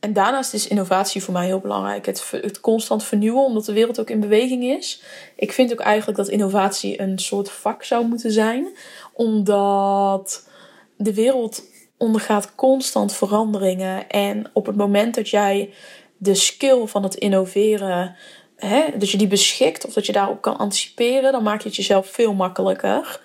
En 0.01 0.13
daarnaast 0.13 0.55
is 0.55 0.69
innovatie 0.69 1.23
voor 1.23 1.33
mij 1.33 1.47
heel 1.47 1.61
belangrijk. 1.61 2.07
Het, 2.07 2.31
het, 2.31 2.61
constant 2.61 3.05
vernieuwen, 3.05 3.45
omdat 3.45 3.65
de 3.65 3.73
wereld 3.73 4.01
ook 4.01 4.11
in 4.11 4.21
beweging 4.21 4.65
is. 4.65 5.03
Ik 5.37 5.53
vind 5.53 5.73
ook 5.73 5.81
eigenlijk 5.81 6.19
dat 6.19 6.29
innovatie 6.29 7.01
een 7.01 7.19
soort 7.19 7.51
vak 7.51 7.85
zou 7.85 8.07
moeten 8.07 8.33
zijn. 8.33 8.69
Omdat 9.13 10.49
de 10.97 11.15
wereld 11.15 11.63
ondergaat 11.97 12.55
constant 12.55 13.13
veranderingen. 13.15 14.09
En 14.09 14.51
op 14.53 14.67
het 14.67 14.77
moment 14.77 15.15
dat 15.15 15.29
jij 15.29 15.73
de 16.17 16.35
skill 16.35 16.87
van 16.87 17.03
het 17.03 17.15
innoveren, 17.15 18.17
hè, 18.57 18.85
dat 18.99 19.11
je 19.11 19.19
die 19.19 19.27
beschikt 19.27 19.87
of 19.87 19.93
dat 19.93 20.07
je 20.07 20.13
daarop 20.13 20.43
kan 20.43 20.57
anticiperen, 20.57 21.33
dan 21.33 21.43
maak 21.43 21.61
je 21.61 21.69
het 21.69 21.77
jezelf 21.77 22.07
veel 22.07 22.35
makkelijker 22.35 23.21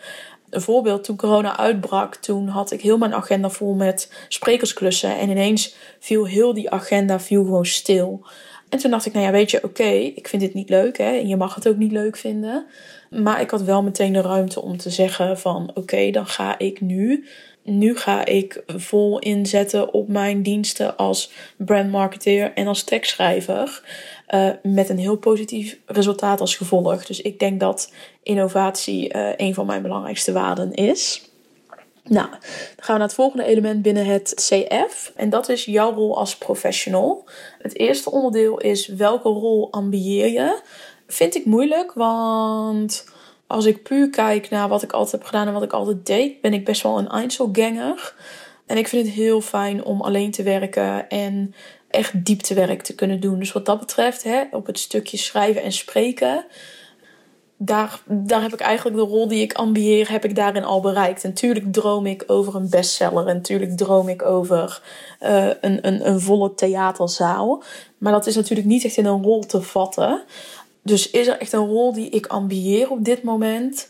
een 0.54 0.62
voorbeeld, 0.62 1.04
toen 1.04 1.16
corona 1.16 1.58
uitbrak, 1.58 2.16
toen 2.16 2.48
had 2.48 2.72
ik 2.72 2.82
heel 2.82 2.98
mijn 2.98 3.14
agenda 3.14 3.50
vol 3.50 3.74
met 3.74 4.12
sprekersklussen. 4.28 5.18
En 5.18 5.30
ineens 5.30 5.76
viel 6.00 6.26
heel 6.26 6.54
die 6.54 6.70
agenda 6.70 7.20
viel 7.20 7.44
gewoon 7.44 7.66
stil. 7.66 8.26
En 8.70 8.80
toen 8.80 8.92
dacht 8.92 9.06
ik, 9.06 9.14
nou 9.14 9.26
ja, 9.26 9.32
weet 9.32 9.52
je, 9.52 9.64
oké, 9.64 9.90
ik 9.90 10.28
vind 10.28 10.42
dit 10.42 10.54
niet 10.54 10.70
leuk 10.70 10.98
hè, 10.98 11.18
en 11.18 11.28
je 11.28 11.38
mag 11.38 11.56
het 11.56 11.68
ook 11.68 11.78
niet 11.78 11.92
leuk 11.92 12.18
vinden. 12.18 12.66
Maar 13.10 13.42
ik 13.42 13.50
had 13.50 13.62
wel 13.62 13.84
meteen 13.84 14.14
de 14.14 14.22
ruimte 14.22 14.62
om 14.62 14.78
te 14.78 14.90
zeggen 14.90 15.40
van, 15.40 15.72
oké, 15.74 16.12
dan 16.12 16.28
ga 16.28 16.60
ik 16.60 16.82
nu 16.82 17.26
nu 17.64 17.98
ga 17.98 18.26
ik 18.26 18.64
vol 18.68 19.20
inzetten 19.20 19.94
op 19.94 20.08
mijn 20.08 20.44
diensten 20.44 20.98
als 20.98 21.32
brandmarketeer 21.58 22.54
en 22.54 22.68
als 22.68 22.84
tekstschrijver. 22.84 23.82
Uh, 24.30 24.50
met 24.64 24.90
een 24.90 24.98
heel 24.98 25.18
positief 25.18 25.78
resultaat 25.86 26.40
als 26.40 26.56
gevolg. 26.56 27.06
Dus 27.06 27.22
ik 27.22 27.40
denk 27.40 27.60
dat 27.60 27.94
innovatie 28.24 29.16
uh, 29.16 29.30
een 29.38 29.54
van 29.54 29.66
mijn 29.66 29.82
belangrijkste 29.82 30.32
waarden 30.32 30.74
is. 30.74 31.32
Nou, 32.04 32.30
dan 32.30 32.40
gaan 32.78 32.94
we 32.94 33.00
naar 33.00 33.02
het 33.02 33.14
volgende 33.14 33.46
element 33.46 33.82
binnen 33.82 34.06
het 34.06 34.34
CF. 34.36 35.12
En 35.16 35.30
dat 35.30 35.50
is 35.50 35.66
jouw 35.66 35.94
rol 35.94 36.18
als 36.18 36.38
professional. 36.38 37.26
Het 37.60 37.78
eerste 37.78 38.12
onderdeel 38.12 38.58
is 38.58 38.88
welke 38.88 39.30
rol 39.30 39.72
ambieer 39.72 40.32
je? 40.32 40.62
Vind 41.08 41.36
ik 41.36 41.46
moeilijk, 41.46 41.94
want 41.94 43.06
als 43.48 43.66
ik 43.66 43.84
puur 43.84 44.10
kijk 44.10 44.50
naar 44.50 44.68
wat 44.68 44.84
ik 44.84 44.92
altijd 44.92 45.12
heb 45.12 45.24
gedaan 45.24 45.48
en 45.48 45.54
wat 45.54 45.64
ik 45.64 45.74
altijd 45.74 46.06
deed, 46.06 46.42
ben 46.42 46.54
ik 46.54 46.66
best 46.66 46.82
wel 46.82 46.98
een 46.98 47.10
Einzelganger. 47.10 48.16
En 48.66 48.78
ik 48.78 48.88
vind 48.88 49.06
het 49.06 49.16
heel 49.16 49.42
fijn 49.42 49.84
om 49.84 50.02
alleen 50.02 50.32
te 50.32 50.44
werken 50.44 51.10
en 51.10 51.54
echt 51.90 52.26
dieptewerk 52.26 52.82
te 52.82 52.96
kunnen 52.96 53.20
doen. 53.20 53.40
Dus 53.40 53.52
wat 53.52 53.66
dat 53.66 53.80
betreft, 53.80 54.24
hè, 54.24 54.44
op 54.52 54.66
het 54.66 54.80
stukje 54.80 55.18
schrijven 55.18 55.64
en 55.64 55.72
spreken, 55.72 56.46
daar, 57.58 58.02
daar 58.06 58.42
heb 58.42 58.54
ik 58.54 58.60
eigenlijk 58.60 58.98
de 58.98 59.04
rol 59.04 59.28
die 59.28 59.42
ik 59.42 59.54
ambieer, 59.54 60.12
heb 60.12 60.26
ik 60.26 60.36
daarin 60.36 60.64
al 60.64 60.82
bereikt. 60.82 61.24
En 61.24 61.30
natuurlijk 61.30 61.74
droom 61.74 62.06
ik 62.06 62.24
over 62.28 62.56
een 62.56 62.70
bestseller. 62.70 63.28
En 63.28 63.36
natuurlijk 63.36 63.78
droom 63.78 64.10
ik 64.10 64.22
over 64.22 64.82
uh, 65.22 65.48
een, 65.62 65.88
een, 65.88 66.08
een 66.08 66.20
volle 66.20 66.54
theaterzaal. 66.54 67.64
Maar 67.98 68.12
dat 68.12 68.28
is 68.28 68.36
natuurlijk 68.36 68.68
niet 68.68 68.84
echt 68.84 68.98
in 68.98 69.06
een 69.06 69.24
rol 69.24 69.46
te 69.46 69.62
vatten. 69.62 70.24
Dus 70.84 71.12
is 71.12 71.28
er 71.28 71.38
echt 71.38 71.54
een 71.54 71.68
rol 71.68 71.94
die 71.94 72.10
ik 72.10 72.26
ambieer 72.26 72.90
op 72.90 73.06
dit 73.06 73.24
moment? 73.24 73.90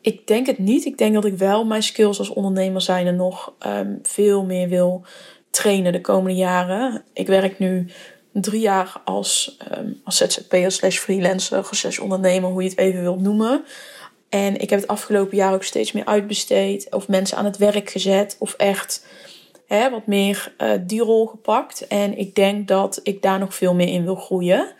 Ik 0.00 0.26
denk 0.26 0.46
het 0.46 0.58
niet. 0.58 0.84
Ik 0.84 0.98
denk 0.98 1.14
dat 1.14 1.24
ik 1.24 1.38
wel 1.38 1.64
mijn 1.64 1.82
skills 1.82 2.18
als 2.18 2.28
ondernemer 2.28 2.80
zijn 2.80 3.06
en 3.06 3.16
nog 3.16 3.54
um, 3.66 3.98
veel 4.02 4.44
meer 4.44 4.68
wil 4.68 5.04
trainen 5.50 5.92
de 5.92 6.00
komende 6.00 6.38
jaren. 6.38 7.04
Ik 7.12 7.26
werk 7.26 7.58
nu 7.58 7.86
drie 8.32 8.60
jaar 8.60 9.00
als, 9.04 9.56
um, 9.78 10.00
als 10.04 10.16
ZZP'er 10.16 10.70
slash 10.70 10.98
freelancer 10.98 11.68
slash 11.70 11.98
ondernemer, 11.98 12.50
hoe 12.50 12.62
je 12.62 12.68
het 12.68 12.78
even 12.78 13.00
wilt 13.00 13.20
noemen. 13.20 13.64
En 14.28 14.60
ik 14.60 14.70
heb 14.70 14.80
het 14.80 14.88
afgelopen 14.88 15.36
jaar 15.36 15.54
ook 15.54 15.64
steeds 15.64 15.92
meer 15.92 16.04
uitbesteed. 16.04 16.94
Of 16.94 17.08
mensen 17.08 17.36
aan 17.36 17.44
het 17.44 17.56
werk 17.56 17.90
gezet. 17.90 18.36
Of 18.38 18.52
echt 18.52 19.06
hè, 19.66 19.90
wat 19.90 20.06
meer 20.06 20.54
uh, 20.58 20.70
die 20.80 21.00
rol 21.00 21.26
gepakt. 21.26 21.86
En 21.86 22.18
ik 22.18 22.34
denk 22.34 22.68
dat 22.68 23.00
ik 23.02 23.22
daar 23.22 23.38
nog 23.38 23.54
veel 23.54 23.74
meer 23.74 23.88
in 23.88 24.04
wil 24.04 24.14
groeien 24.14 24.74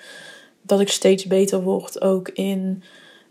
dat 0.70 0.80
ik 0.80 0.88
steeds 0.88 1.24
beter 1.24 1.62
word 1.62 2.00
ook 2.00 2.28
in 2.28 2.82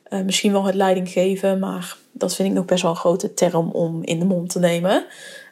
uh, 0.09 0.21
misschien 0.21 0.51
wel 0.51 0.63
het 0.63 0.75
leiding 0.75 1.09
geven. 1.09 1.59
Maar 1.59 1.97
dat 2.11 2.35
vind 2.35 2.49
ik 2.49 2.55
nog 2.55 2.65
best 2.65 2.81
wel 2.81 2.91
een 2.91 2.97
grote 2.97 3.33
term 3.33 3.69
om 3.71 4.03
in 4.03 4.19
de 4.19 4.25
mond 4.25 4.49
te 4.49 4.59
nemen. 4.59 5.05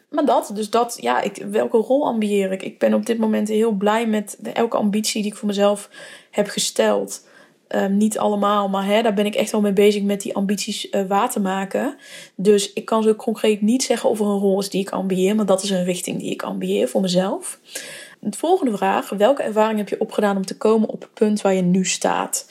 Maar 0.10 0.25
dat, 0.25 0.51
dus 0.53 0.70
dat, 0.70 0.98
ja, 1.01 1.22
ik, 1.22 1.46
welke 1.51 1.77
rol 1.77 2.06
ambieer 2.06 2.51
ik? 2.51 2.63
Ik 2.63 2.79
ben 2.79 2.94
op 2.94 3.06
dit 3.06 3.17
moment 3.17 3.48
heel 3.48 3.72
blij 3.72 4.08
met 4.08 4.38
elke 4.53 4.77
ambitie 4.77 5.22
die 5.22 5.32
ik 5.32 5.38
voor 5.38 5.48
mezelf 5.48 5.89
heb 6.32 6.48
gesteld. 6.48 7.25
Um, 7.70 7.98
niet 7.98 8.17
allemaal, 8.17 8.70
maar 8.70 8.86
hè, 8.86 9.01
daar 9.01 9.13
ben 9.13 9.25
ik 9.25 9.36
echt 9.36 9.51
wel 9.51 9.62
mee 9.62 9.74
bezig 9.74 10.03
met 10.03 10.22
die 10.22 10.36
ambities 10.36 10.88
uh, 10.91 11.01
waar 11.08 11.32
te 11.32 11.39
maken. 11.39 11.96
Dus 12.36 12.74
ik 12.74 12.86
kan 12.86 13.03
zo 13.03 13.15
concreet 13.15 13.62
niet 13.62 13.84
zeggen 13.84 14.10
of 14.10 14.20
er 14.20 14.25
een 14.25 14.39
rol 14.39 14.60
is 14.60 14.70
die 14.70 14.82
ik 14.82 14.89
ambieer, 14.89 15.36
maar 15.36 15.46
dat 15.46 15.63
is 15.63 15.70
een 15.70 15.84
richting 15.84 16.20
die 16.20 16.32
ik 16.32 16.44
ambieer 16.44 16.88
voor 16.88 17.01
mezelf. 17.01 17.60
De 18.20 18.38
volgende 18.38 18.78
vraag: 18.78 19.10
welke 19.10 19.44
ervaring 19.44 19.78
heb 19.78 19.90
je 19.90 20.00
opgedaan 20.00 20.38
om 20.38 20.46
te 20.46 20.58
komen 20.58 20.90
op 20.90 21.02
het 21.02 21.14
punt 21.14 21.42
waar 21.42 21.54
je 21.54 21.62
nu 21.62 21.86
staat? 21.86 22.46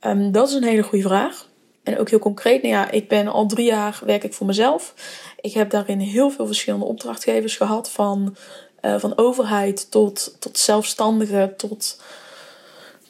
Um, 0.00 0.32
dat 0.32 0.48
is 0.48 0.54
een 0.54 0.64
hele 0.64 0.82
goede 0.82 1.08
vraag. 1.08 1.46
En 1.82 1.98
ook 1.98 2.10
heel 2.10 2.18
concreet, 2.18 2.62
nou 2.62 2.74
ja, 2.74 2.90
ik 2.90 3.08
ben 3.08 3.28
al 3.28 3.46
drie 3.46 3.66
jaar 3.66 4.00
werk 4.04 4.24
ik 4.24 4.34
voor 4.34 4.46
mezelf. 4.46 4.94
Ik 5.40 5.52
heb 5.52 5.70
daarin 5.70 5.98
heel 5.98 6.30
veel 6.30 6.46
verschillende 6.46 6.84
opdrachtgevers 6.84 7.56
gehad, 7.56 7.90
van, 7.90 8.36
uh, 8.82 8.98
van 8.98 9.18
overheid 9.18 9.90
tot, 9.90 10.36
tot 10.38 10.58
zelfstandige, 10.58 11.54
tot, 11.56 12.02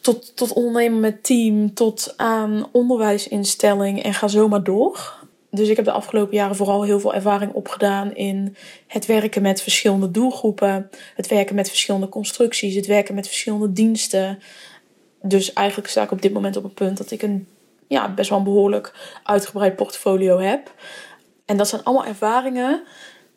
tot, 0.00 0.36
tot 0.36 0.52
ondernemer 0.52 1.00
met 1.00 1.24
team, 1.24 1.74
tot 1.74 2.14
aan 2.16 2.68
onderwijsinstelling 2.72 4.02
en 4.02 4.14
ga 4.14 4.28
zo 4.28 4.48
maar 4.48 4.62
door 4.62 5.18
dus 5.50 5.68
ik 5.68 5.76
heb 5.76 5.84
de 5.84 5.92
afgelopen 5.92 6.36
jaren 6.36 6.56
vooral 6.56 6.82
heel 6.82 7.00
veel 7.00 7.14
ervaring 7.14 7.52
opgedaan 7.52 8.14
in 8.14 8.56
het 8.86 9.06
werken 9.06 9.42
met 9.42 9.62
verschillende 9.62 10.10
doelgroepen, 10.10 10.90
het 11.14 11.28
werken 11.28 11.54
met 11.54 11.68
verschillende 11.68 12.08
constructies, 12.08 12.74
het 12.74 12.86
werken 12.86 13.14
met 13.14 13.26
verschillende 13.26 13.72
diensten. 13.72 14.38
Dus 15.22 15.52
eigenlijk 15.52 15.88
sta 15.88 16.02
ik 16.02 16.10
op 16.10 16.22
dit 16.22 16.32
moment 16.32 16.56
op 16.56 16.64
een 16.64 16.74
punt 16.74 16.96
dat 16.96 17.10
ik 17.10 17.22
een 17.22 17.46
ja, 17.86 18.14
best 18.14 18.28
wel 18.30 18.38
een 18.38 18.44
behoorlijk 18.44 19.18
uitgebreid 19.22 19.76
portfolio 19.76 20.38
heb. 20.38 20.74
En 21.44 21.56
dat 21.56 21.68
zijn 21.68 21.84
allemaal 21.84 22.06
ervaringen, 22.06 22.82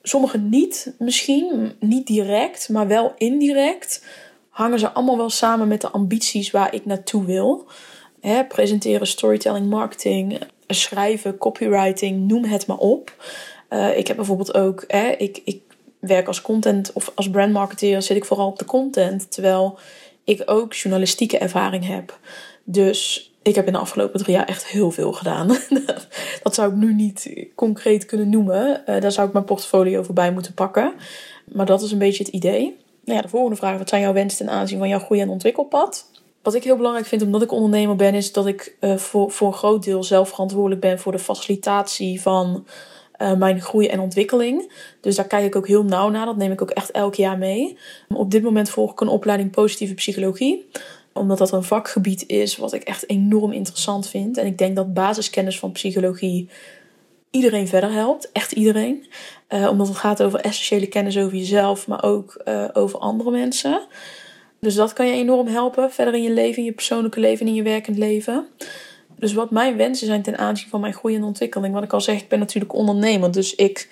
sommige 0.02 0.38
niet 0.38 0.94
misschien, 1.00 1.76
niet 1.80 2.08
direct, 2.08 2.70
maar 2.70 2.88
wel 2.88 3.14
indirect 3.18 4.06
hangen 4.50 4.80
ze 4.80 4.92
allemaal 4.92 5.18
wel 5.18 5.30
samen 5.30 5.68
met 5.68 5.82
de 5.82 5.90
ambities 5.90 6.52
waar 6.52 6.74
ik 6.74 6.86
naartoe 6.86 7.26
wil. 7.26 7.68
Presenteren, 8.48 9.08
storytelling, 9.08 9.70
marketing, 9.70 10.40
schrijven, 10.74 11.38
copywriting, 11.38 12.28
noem 12.28 12.44
het 12.44 12.68
maar 12.68 12.78
op. 12.78 13.16
Uh, 13.70 13.98
ik 13.98 14.08
heb 14.08 14.16
bijvoorbeeld 14.16 14.54
ook, 14.54 14.84
hè, 14.88 15.10
ik, 15.10 15.42
ik 15.44 15.62
werk 16.00 16.28
als 16.28 16.42
content 16.42 16.94
of 16.94 17.12
als 17.16 17.30
brandmarketeer 17.30 18.02
zit 18.02 18.18
ik 18.18 18.26
vooral 18.26 18.48
op 18.48 18.60
de 18.60 18.66
content. 18.66 19.32
Terwijl 19.32 19.80
ik 20.24 20.42
ook 20.46 20.74
journalistieke 20.74 21.38
ervaring 21.38 21.88
heb. 21.88 22.20
Dus 22.64 23.32
ik 23.42 23.56
heb 23.56 23.68
in 23.68 23.74
de 23.74 23.80
afgelopen 23.80 24.20
drie 24.20 24.36
jaar 24.36 24.48
echt 24.48 24.68
heel 24.68 24.92
veel 24.92 25.14
gedaan. 25.14 25.48
dat 26.44 26.56
zou 26.56 26.72
ik 26.72 26.78
nu 26.78 26.94
niet 26.94 27.34
concreet 27.56 28.06
kunnen 28.06 28.30
noemen. 28.30 28.84
Uh, 28.88 29.02
daar 29.02 29.12
zou 29.12 29.28
ik 29.28 29.34
mijn 29.34 29.46
portfolio 29.46 30.04
voorbij 30.04 30.32
moeten 30.32 30.54
pakken. 30.54 30.94
Maar 31.46 31.66
dat 31.66 31.82
is 31.82 31.92
een 31.92 31.98
beetje 31.98 32.24
het 32.24 32.34
idee. 32.34 32.78
Nou 33.06 33.18
ja, 33.18 33.22
de 33.22 33.30
volgende 33.30 33.56
vraag: 33.56 33.78
wat 33.78 33.90
zijn 33.90 34.02
jouw 34.02 34.14
wensen 34.14 34.46
ten 34.46 34.56
aanzien 34.56 34.78
van 34.78 34.88
jouw 34.88 35.00
groei- 35.00 35.22
en 35.22 35.30
ontwikkelpad? 35.30 36.11
Wat 36.44 36.54
ik 36.54 36.64
heel 36.64 36.76
belangrijk 36.76 37.08
vind 37.08 37.22
omdat 37.22 37.42
ik 37.42 37.52
ondernemer 37.52 37.96
ben, 37.96 38.14
is 38.14 38.32
dat 38.32 38.48
ik 38.48 38.76
uh, 38.80 38.98
voor, 38.98 39.32
voor 39.32 39.48
een 39.48 39.54
groot 39.54 39.84
deel 39.84 40.04
zelf 40.04 40.30
verantwoordelijk 40.30 40.82
ben 40.82 41.00
voor 41.00 41.12
de 41.12 41.20
facilitatie 41.20 42.22
van 42.22 42.66
uh, 43.22 43.34
mijn 43.34 43.62
groei 43.62 43.88
en 43.88 44.00
ontwikkeling. 44.00 44.72
Dus 45.02 45.16
daar 45.16 45.28
kijk 45.28 45.46
ik 45.46 45.56
ook 45.56 45.68
heel 45.68 45.84
nauw 45.84 46.10
naar. 46.10 46.26
Dat 46.26 46.38
neem 46.38 46.52
ik 46.52 46.62
ook 46.62 46.70
echt 46.70 46.92
elk 46.92 47.16
jaar 47.16 47.38
mee. 47.38 47.78
Op 48.10 48.32
dit 48.32 48.44
moment 48.44 48.70
volg 48.70 48.92
ik 48.92 49.02
een 49.02 49.08
opleiding 49.08 49.52
positieve 49.52 49.94
psychologie 49.94 50.70
omdat 51.14 51.38
dat 51.38 51.52
een 51.52 51.64
vakgebied 51.64 52.24
is 52.28 52.58
wat 52.58 52.74
ik 52.74 52.84
echt 52.84 53.10
enorm 53.10 53.52
interessant 53.52 54.08
vind. 54.08 54.38
En 54.38 54.46
ik 54.46 54.58
denk 54.58 54.76
dat 54.76 54.94
basiskennis 54.94 55.60
van 55.60 55.72
psychologie 55.72 56.50
iedereen 57.30 57.68
verder 57.68 57.92
helpt. 57.92 58.32
Echt 58.32 58.52
iedereen. 58.52 59.06
Uh, 59.50 59.70
omdat 59.70 59.88
het 59.88 59.98
gaat 59.98 60.24
over 60.24 60.40
essentiële 60.40 60.88
kennis 60.88 61.18
over 61.18 61.38
jezelf, 61.38 61.88
maar 61.88 62.04
ook 62.04 62.42
over 62.74 63.00
andere 63.00 63.32
mensen. 63.32 63.88
Dus 64.62 64.76
dat 64.76 64.94
kan 64.94 65.08
je 65.08 65.14
enorm 65.14 65.48
helpen 65.48 65.92
verder 65.92 66.14
in 66.14 66.22
je 66.22 66.32
leven, 66.32 66.58
in 66.58 66.64
je 66.64 66.72
persoonlijke 66.72 67.20
leven 67.20 67.42
en 67.42 67.48
in 67.48 67.58
je 67.58 67.64
werkend 67.64 67.98
leven. 67.98 68.48
Dus 69.16 69.34
wat 69.34 69.52
mijn 69.52 69.78
wensen 69.78 70.08
zijn 70.08 70.22
ten 70.22 70.38
aanzien 70.38 70.70
van 70.70 70.80
mijn 70.80 70.94
groei 70.94 71.16
en 71.16 71.24
ontwikkeling. 71.24 71.74
Wat 71.74 71.84
ik 71.84 71.94
al 71.94 72.02
zeg, 72.02 72.22
ik 72.22 72.28
ben 72.28 72.40
natuurlijk 72.40 72.74
ondernemer. 72.74 73.32
Dus 73.32 73.56
ik 73.56 73.90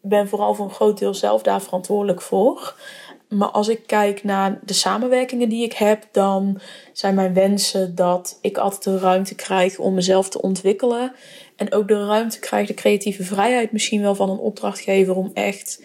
ben 0.00 0.28
vooral 0.28 0.54
voor 0.54 0.64
een 0.64 0.74
groot 0.74 0.98
deel 0.98 1.14
zelf 1.14 1.42
daar 1.42 1.62
verantwoordelijk 1.62 2.22
voor. 2.22 2.76
Maar 3.28 3.48
als 3.48 3.68
ik 3.68 3.86
kijk 3.86 4.24
naar 4.24 4.58
de 4.64 4.72
samenwerkingen 4.72 5.48
die 5.48 5.64
ik 5.64 5.72
heb, 5.72 6.08
dan 6.12 6.60
zijn 6.92 7.14
mijn 7.14 7.34
wensen 7.34 7.94
dat 7.94 8.38
ik 8.40 8.58
altijd 8.58 8.82
de 8.82 8.98
ruimte 8.98 9.34
krijg 9.34 9.78
om 9.78 9.94
mezelf 9.94 10.28
te 10.28 10.42
ontwikkelen. 10.42 11.12
En 11.56 11.72
ook 11.72 11.88
de 11.88 12.06
ruimte 12.06 12.38
krijg, 12.38 12.66
de 12.66 12.74
creatieve 12.74 13.24
vrijheid 13.24 13.72
misschien 13.72 14.02
wel 14.02 14.14
van 14.14 14.30
een 14.30 14.38
opdrachtgever 14.38 15.14
om 15.14 15.30
echt 15.34 15.82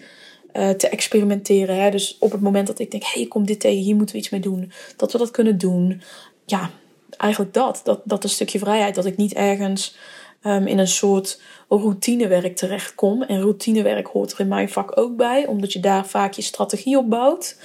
uh, 0.58 0.70
te 0.70 0.88
experimenteren. 0.88 1.82
Hè? 1.82 1.90
Dus 1.90 2.16
op 2.18 2.32
het 2.32 2.40
moment 2.40 2.66
dat 2.66 2.78
ik 2.78 2.90
denk, 2.90 3.02
hé, 3.02 3.20
hey, 3.20 3.28
kom 3.28 3.46
dit 3.46 3.60
tegen, 3.60 3.82
hier 3.82 3.96
moeten 3.96 4.14
we 4.14 4.20
iets 4.20 4.30
mee 4.30 4.40
doen. 4.40 4.72
Dat 4.96 5.12
we 5.12 5.18
dat 5.18 5.30
kunnen 5.30 5.58
doen. 5.58 6.02
Ja, 6.46 6.70
eigenlijk 7.16 7.54
dat. 7.54 7.80
Dat, 7.84 8.00
dat 8.04 8.24
een 8.24 8.30
stukje 8.30 8.58
vrijheid. 8.58 8.94
Dat 8.94 9.06
ik 9.06 9.16
niet 9.16 9.34
ergens 9.34 9.96
um, 10.42 10.66
in 10.66 10.78
een 10.78 10.88
soort 10.88 11.40
routinewerk 11.68 12.56
terechtkom. 12.56 13.22
En 13.22 13.40
routinewerk 13.40 14.06
hoort 14.06 14.32
er 14.32 14.40
in 14.40 14.48
mijn 14.48 14.68
vak 14.68 14.98
ook 14.98 15.16
bij, 15.16 15.46
omdat 15.46 15.72
je 15.72 15.80
daar 15.80 16.06
vaak 16.06 16.32
je 16.32 16.42
strategie 16.42 16.98
op 16.98 17.10
bouwt. 17.10 17.56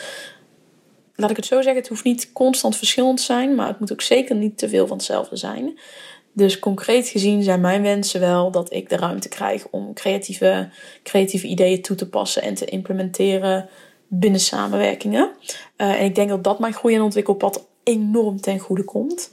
Laat 1.16 1.30
ik 1.30 1.36
het 1.36 1.46
zo 1.46 1.56
zeggen, 1.56 1.82
het 1.82 1.88
hoeft 1.88 2.04
niet 2.04 2.34
constant 2.34 2.76
verschillend 2.76 3.18
te 3.18 3.24
zijn, 3.24 3.56
maar 3.56 3.68
het 3.68 3.80
moet 3.80 3.92
ook 3.92 4.02
zeker 4.02 4.36
niet 4.36 4.58
te 4.58 4.70
veel 4.70 4.88
van 4.88 4.98
hetzelfde 4.98 5.36
zijn. 5.36 5.80
Dus 6.34 6.60
concreet 6.60 7.08
gezien 7.08 7.44
zijn 7.44 7.62
mijn 7.62 7.82
wensen 7.82 8.20
wel 8.20 8.52
dat 8.52 8.74
ik 8.74 8.90
de 8.90 8.98
ruimte 8.98 9.30
krijg 9.30 9.68
om 9.70 9.94
creatieve, 9.94 10.70
creatieve 11.04 11.48
ideeën 11.48 11.82
toe 11.82 11.96
te 11.96 12.10
passen 12.10 12.42
en 12.42 12.54
te 12.54 12.66
implementeren 12.66 13.70
binnen 14.08 14.40
samenwerkingen. 14.40 15.32
Uh, 15.78 16.00
en 16.00 16.06
ik 16.06 16.16
denk 16.16 16.30
dat 16.30 16.44
dat 16.44 16.60
mijn 16.60 16.74
groei- 16.74 16.96
en 16.96 17.02
ontwikkelpad 17.02 17.68
enorm 17.84 18.42
ten 18.42 18.60
goede 18.60 18.84
komt. 18.84 19.32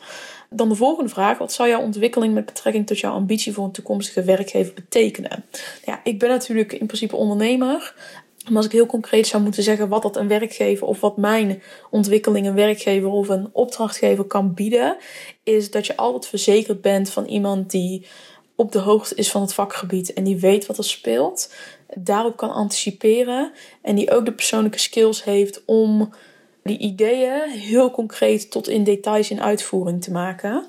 Dan 0.51 0.69
de 0.69 0.75
volgende 0.75 1.11
vraag. 1.11 1.39
Wat 1.39 1.53
zou 1.53 1.69
jouw 1.69 1.81
ontwikkeling 1.81 2.35
met 2.35 2.47
betrekking 2.47 2.87
tot 2.87 2.99
jouw 2.99 3.13
ambitie 3.13 3.53
voor 3.53 3.65
een 3.65 3.71
toekomstige 3.71 4.23
werkgever 4.23 4.75
betekenen? 4.75 5.45
Ja, 5.85 6.01
ik 6.05 6.19
ben 6.19 6.29
natuurlijk 6.29 6.73
in 6.73 6.87
principe 6.87 7.17
ondernemer. 7.17 7.95
Maar 8.45 8.57
als 8.57 8.67
ik 8.67 8.73
heel 8.73 8.87
concreet 8.87 9.27
zou 9.27 9.43
moeten 9.43 9.63
zeggen 9.63 9.89
wat 9.89 10.03
dat 10.03 10.17
een 10.17 10.29
werkgever 10.29 10.87
of 10.87 11.01
wat 11.01 11.17
mijn 11.17 11.63
ontwikkeling 11.91 12.47
een 12.47 12.55
werkgever 12.55 13.09
of 13.09 13.29
een 13.29 13.49
opdrachtgever 13.53 14.25
kan 14.25 14.55
bieden, 14.55 14.97
is 15.43 15.71
dat 15.71 15.87
je 15.87 15.97
altijd 15.97 16.27
verzekerd 16.27 16.81
bent 16.81 17.11
van 17.11 17.25
iemand 17.25 17.71
die 17.71 18.07
op 18.55 18.73
de 18.73 18.79
hoogte 18.79 19.15
is 19.15 19.31
van 19.31 19.41
het 19.41 19.55
vakgebied 19.55 20.13
en 20.13 20.25
die 20.25 20.41
weet 20.41 20.67
wat 20.67 20.79
er 20.79 20.85
speelt, 20.85 21.55
daarop 21.95 22.37
kan 22.37 22.51
anticiperen 22.51 23.53
en 23.83 23.95
die 23.95 24.11
ook 24.11 24.25
de 24.25 24.33
persoonlijke 24.33 24.79
skills 24.79 25.25
heeft 25.25 25.63
om 25.65 26.13
die 26.63 26.79
ideeën 26.79 27.51
heel 27.51 27.91
concreet 27.91 28.51
tot 28.51 28.69
in 28.69 28.85
details 28.85 29.31
in 29.31 29.43
uitvoering 29.43 30.03
te 30.03 30.11
maken. 30.11 30.67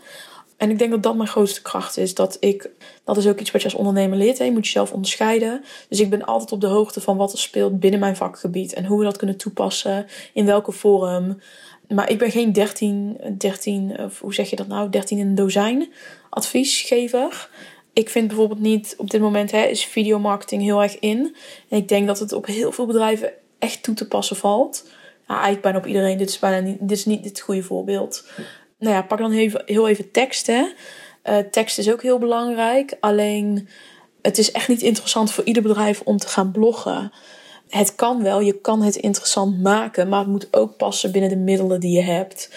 En 0.62 0.70
ik 0.70 0.80
denk 0.80 0.92
dat 0.92 1.04
dat 1.04 1.16
mijn 1.16 1.30
grootste 1.30 1.62
kracht 1.62 1.98
is. 1.98 2.16
Dat 2.16 2.38
ik, 2.40 2.70
dat 3.04 3.18
is 3.18 3.28
ook 3.28 3.40
iets 3.40 3.52
wat 3.52 3.62
je 3.62 3.68
als 3.68 3.78
ondernemer 3.78 4.18
leert. 4.18 4.38
Hè. 4.38 4.46
Je 4.46 4.52
moet 4.52 4.66
jezelf 4.66 4.92
onderscheiden. 4.92 5.64
Dus 5.90 6.00
ik 6.00 6.10
ben 6.10 6.26
altijd 6.26 6.52
op 6.52 6.62
de 6.62 6.68
hoogte 6.68 7.02
van 7.02 7.18
wat 7.18 7.32
er 7.32 7.40
speelt 7.40 7.80
binnen 7.80 8.00
mijn 8.00 8.16
vakgebied. 8.16 8.74
En 8.74 8.86
hoe 8.86 8.98
we 8.98 9.04
dat 9.04 9.18
kunnen 9.18 9.38
toepassen. 9.38 10.06
In 10.34 10.46
welke 10.46 10.72
vorm. 10.72 11.42
Maar 11.88 12.10
ik 12.10 12.18
ben 12.18 12.32
geen 12.32 12.54
13, 12.54 13.18
13 13.38 14.00
of 14.00 14.20
hoe 14.20 14.34
zeg 14.34 14.50
je 14.50 14.56
dat 14.56 14.68
nou? 14.68 14.90
13 14.90 15.18
in 15.18 15.28
een 15.28 15.36
dozijn 15.36 15.90
adviesgever. 16.30 17.50
Ik 17.94 18.10
vind 18.10 18.28
bijvoorbeeld 18.28 18.60
niet, 18.60 18.96
op 18.98 19.10
dit 19.10 19.22
moment 19.22 19.52
hè, 19.52 19.64
is 19.64 19.86
videomarketing 19.86 20.62
heel 20.62 20.82
erg 20.82 21.00
in. 21.00 21.36
En 21.70 21.78
ik 21.78 21.88
denk 21.88 22.08
dat 22.08 22.20
het 22.20 22.34
op 22.34 22.46
heel 22.46 22.72
veel 22.72 22.86
bedrijven 22.86 23.32
echt 23.60 23.84
toe 23.84 23.96
te 23.96 24.08
passen 24.08 24.36
valt 24.36 24.84
nou, 25.32 25.44
eigenlijk 25.44 25.62
bijna 25.62 25.78
op 25.78 25.86
iedereen. 25.86 26.18
Dit 26.18 26.30
is 26.30 26.40
bijna 26.40 26.60
niet, 26.60 26.78
dit 26.80 26.98
is 26.98 27.06
niet 27.06 27.26
het 27.26 27.40
goede 27.40 27.64
voorbeeld. 27.64 28.28
Nou 28.82 28.96
ja, 28.96 29.02
pak 29.02 29.18
dan 29.18 29.32
heel 29.66 29.88
even 29.88 30.12
tekst. 30.12 30.48
Hè. 30.48 30.64
Uh, 31.24 31.38
tekst 31.38 31.78
is 31.78 31.92
ook 31.92 32.02
heel 32.02 32.20
belangrijk. 32.20 32.98
Alleen 33.00 33.68
het 34.22 34.38
is 34.38 34.52
echt 34.52 34.68
niet 34.68 34.82
interessant 34.82 35.32
voor 35.32 35.44
ieder 35.44 35.64
bedrijf 35.64 36.02
om 36.02 36.18
te 36.18 36.28
gaan 36.28 36.52
bloggen. 36.52 37.12
Het 37.70 37.96
kan 37.96 38.24
wel, 38.24 38.40
je 38.40 38.62
kan 38.62 38.82
het 38.82 38.96
interessant 38.96 39.62
maken, 39.62 40.10
maar 40.10 40.20
het 40.20 40.28
moet 40.28 40.48
ook 40.52 40.78
passen 40.78 41.12
binnen 41.12 41.30
de 41.30 41.38
middelen 41.38 41.80
die 41.80 41.96
je 41.96 42.02
hebt. 42.02 42.50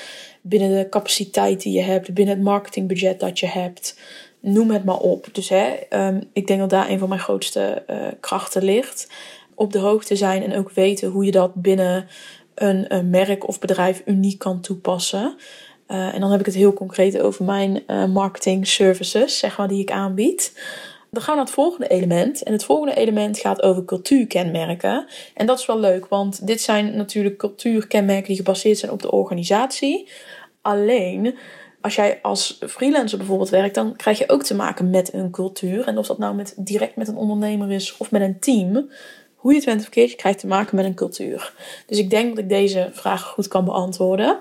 Binnen 0.43 0.79
de 0.79 0.89
capaciteit 0.89 1.63
die 1.63 1.73
je 1.73 1.83
hebt, 1.83 2.15
binnen 2.15 2.35
het 2.35 2.45
marketingbudget 2.45 3.21
dat 3.21 3.39
je 3.39 3.47
hebt. 3.47 3.99
Noem 4.41 4.71
het 4.71 4.85
maar 4.85 4.99
op. 4.99 5.29
Dus 5.33 5.49
hè, 5.49 5.75
um, 5.91 6.31
ik 6.33 6.47
denk 6.47 6.61
dat 6.61 6.71
daar 6.71 6.91
een 6.91 6.99
van 6.99 7.09
mijn 7.09 7.21
grootste 7.21 7.85
uh, 7.91 8.07
krachten 8.21 8.65
ligt. 8.65 9.09
Op 9.55 9.73
de 9.73 9.79
hoogte 9.79 10.17
zijn 10.17 10.43
en 10.43 10.59
ook 10.59 10.71
weten 10.71 11.11
hoe 11.11 11.25
je 11.25 11.31
dat 11.31 11.55
binnen 11.55 12.07
een, 12.55 12.95
een 12.95 13.11
merk 13.11 13.49
of 13.49 13.59
bedrijf 13.59 14.03
uniek 14.05 14.39
kan 14.39 14.61
toepassen. 14.61 15.37
Uh, 15.89 16.15
en 16.15 16.21
dan 16.21 16.31
heb 16.31 16.41
ik 16.41 16.47
het 16.47 16.55
heel 16.55 16.73
concreet 16.73 17.19
over 17.21 17.45
mijn 17.45 17.83
uh, 17.87 18.05
marketing 18.05 18.67
services, 18.67 19.39
zeg 19.39 19.57
maar, 19.59 19.69
die 19.69 19.81
ik 19.81 19.91
aanbied. 19.91 20.53
Dan 21.11 21.23
gaan 21.23 21.33
we 21.33 21.41
naar 21.41 21.49
het 21.49 21.55
volgende 21.55 21.89
element. 21.89 22.43
En 22.43 22.53
het 22.53 22.65
volgende 22.65 22.95
element 22.95 23.39
gaat 23.39 23.63
over 23.63 23.85
cultuurkenmerken. 23.85 25.07
En 25.35 25.47
dat 25.47 25.59
is 25.59 25.67
wel 25.67 25.79
leuk, 25.79 26.07
want 26.07 26.47
dit 26.47 26.61
zijn 26.61 26.97
natuurlijk 26.97 27.37
cultuurkenmerken 27.37 28.27
die 28.27 28.37
gebaseerd 28.37 28.79
zijn 28.79 28.93
op 28.93 29.03
de 29.03 29.11
organisatie. 29.11 30.09
Alleen, 30.63 31.37
als 31.81 31.95
jij 31.95 32.19
als 32.23 32.59
freelancer 32.69 33.19
bijvoorbeeld 33.19 33.49
werkt, 33.49 33.75
dan 33.75 33.97
krijg 33.97 34.19
je 34.19 34.29
ook 34.29 34.43
te 34.43 34.55
maken 34.55 34.91
met 34.91 35.13
een 35.13 35.31
cultuur. 35.31 35.87
En 35.87 35.99
of 35.99 36.07
dat 36.07 36.19
nou 36.19 36.35
met, 36.35 36.55
direct 36.59 36.97
met 36.97 37.09
een 37.09 37.17
ondernemer 37.17 37.71
is 37.71 37.97
of 37.97 38.11
met 38.11 38.23
een 38.23 38.39
team, 38.39 38.91
hoe 39.35 39.53
je 39.53 39.59
het 39.59 39.67
bent 39.69 39.81
of 39.81 39.89
keert, 39.89 40.11
je 40.11 40.17
krijgt 40.17 40.39
te 40.39 40.47
maken 40.47 40.77
met 40.77 40.85
een 40.85 40.95
cultuur. 40.95 41.53
Dus 41.87 41.99
ik 41.99 42.11
denk 42.11 42.29
dat 42.29 42.45
ik 42.45 42.49
deze 42.49 42.91
vraag 42.93 43.23
goed 43.23 43.49
kan 43.49 43.65
beantwoorden. 43.65 44.41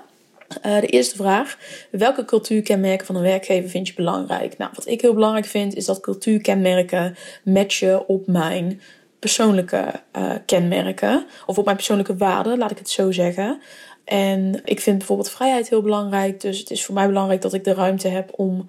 Uh, 0.66 0.80
de 0.80 0.86
eerste 0.86 1.16
vraag: 1.16 1.58
welke 1.90 2.24
cultuurkenmerken 2.24 3.06
van 3.06 3.16
een 3.16 3.22
werkgever 3.22 3.70
vind 3.70 3.88
je 3.88 3.94
belangrijk? 3.94 4.58
Nou, 4.58 4.70
wat 4.74 4.86
ik 4.86 5.00
heel 5.00 5.14
belangrijk 5.14 5.46
vind, 5.46 5.74
is 5.74 5.84
dat 5.84 6.00
cultuurkenmerken 6.00 7.16
matchen 7.44 8.08
op 8.08 8.26
mijn 8.26 8.80
persoonlijke 9.18 9.92
uh, 10.16 10.32
kenmerken. 10.46 11.26
Of 11.46 11.58
op 11.58 11.64
mijn 11.64 11.76
persoonlijke 11.76 12.16
waarden, 12.16 12.58
laat 12.58 12.70
ik 12.70 12.78
het 12.78 12.90
zo 12.90 13.12
zeggen. 13.12 13.60
En 14.04 14.60
ik 14.64 14.80
vind 14.80 14.98
bijvoorbeeld 14.98 15.30
vrijheid 15.30 15.68
heel 15.68 15.82
belangrijk. 15.82 16.40
Dus 16.40 16.58
het 16.58 16.70
is 16.70 16.84
voor 16.84 16.94
mij 16.94 17.06
belangrijk 17.06 17.42
dat 17.42 17.54
ik 17.54 17.64
de 17.64 17.74
ruimte 17.74 18.08
heb 18.08 18.30
om 18.32 18.68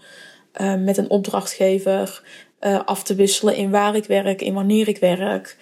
uh, 0.61 0.75
met 0.75 0.97
een 0.97 1.09
opdrachtgever 1.09 2.23
af 2.85 3.03
te 3.03 3.15
wisselen 3.15 3.55
in 3.55 3.69
waar 3.69 3.95
ik 3.95 4.05
werk, 4.05 4.41
in 4.41 4.53
wanneer 4.53 4.87
ik 4.87 4.97
werk. 4.97 5.57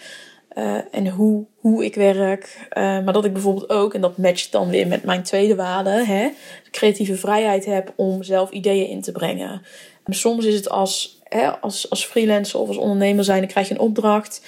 Uh, 0.58 0.78
en 0.92 1.08
hoe, 1.08 1.46
hoe 1.60 1.86
ik 1.86 1.96
werk. 1.96 2.68
Uh, 2.78 2.84
maar 2.84 3.14
dat 3.14 3.26
ik 3.26 3.34
bijvoorbeeld 3.34 3.70
ook, 3.70 3.94
en 3.94 4.02
dat 4.02 4.18
matcht 4.18 4.52
dan 4.52 4.70
weer 4.70 4.88
met 4.88 5.04
mijn 5.04 5.24
tweede 5.24 5.56
waarde, 5.56 5.90
hè, 5.90 6.30
creatieve 6.72 7.16
vrijheid 7.16 7.66
heb 7.66 7.94
om 7.96 8.24
zelf 8.24 8.52
ideeën 8.52 8.88
in 8.88 9.02
te 9.02 9.12
brengen. 9.12 9.62
En 10.04 10.14
soms 10.14 10.46
is 10.46 10.56
het 10.56 10.70
als, 10.70 11.22
hè, 11.24 11.60
als, 11.60 11.90
als 11.90 12.06
freelancer 12.06 12.60
of 12.60 12.68
als 12.68 12.78
ondernemer 12.78 13.24
zijn, 13.24 13.40
dan 13.40 13.48
krijg 13.48 13.68
je 13.68 13.74
een 13.74 13.80
opdracht. 13.80 14.46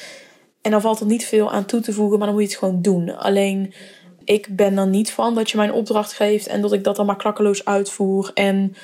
En 0.61 0.71
dan 0.71 0.81
valt 0.81 0.99
er 0.99 1.05
niet 1.05 1.25
veel 1.25 1.51
aan 1.51 1.65
toe 1.65 1.79
te 1.79 1.93
voegen, 1.93 2.17
maar 2.17 2.27
dan 2.27 2.35
moet 2.35 2.45
je 2.45 2.49
het 2.49 2.59
gewoon 2.59 2.81
doen. 2.81 3.17
Alleen 3.17 3.73
ik 4.23 4.55
ben 4.55 4.77
er 4.77 4.87
niet 4.87 5.11
van 5.11 5.35
dat 5.35 5.49
je 5.49 5.57
mij 5.57 5.67
een 5.67 5.73
opdracht 5.73 6.13
geeft 6.13 6.47
en 6.47 6.61
dat 6.61 6.73
ik 6.73 6.83
dat 6.83 6.95
dan 6.95 7.05
maar 7.05 7.17
klakkeloos 7.17 7.65
uitvoer. 7.65 8.31
En 8.33 8.75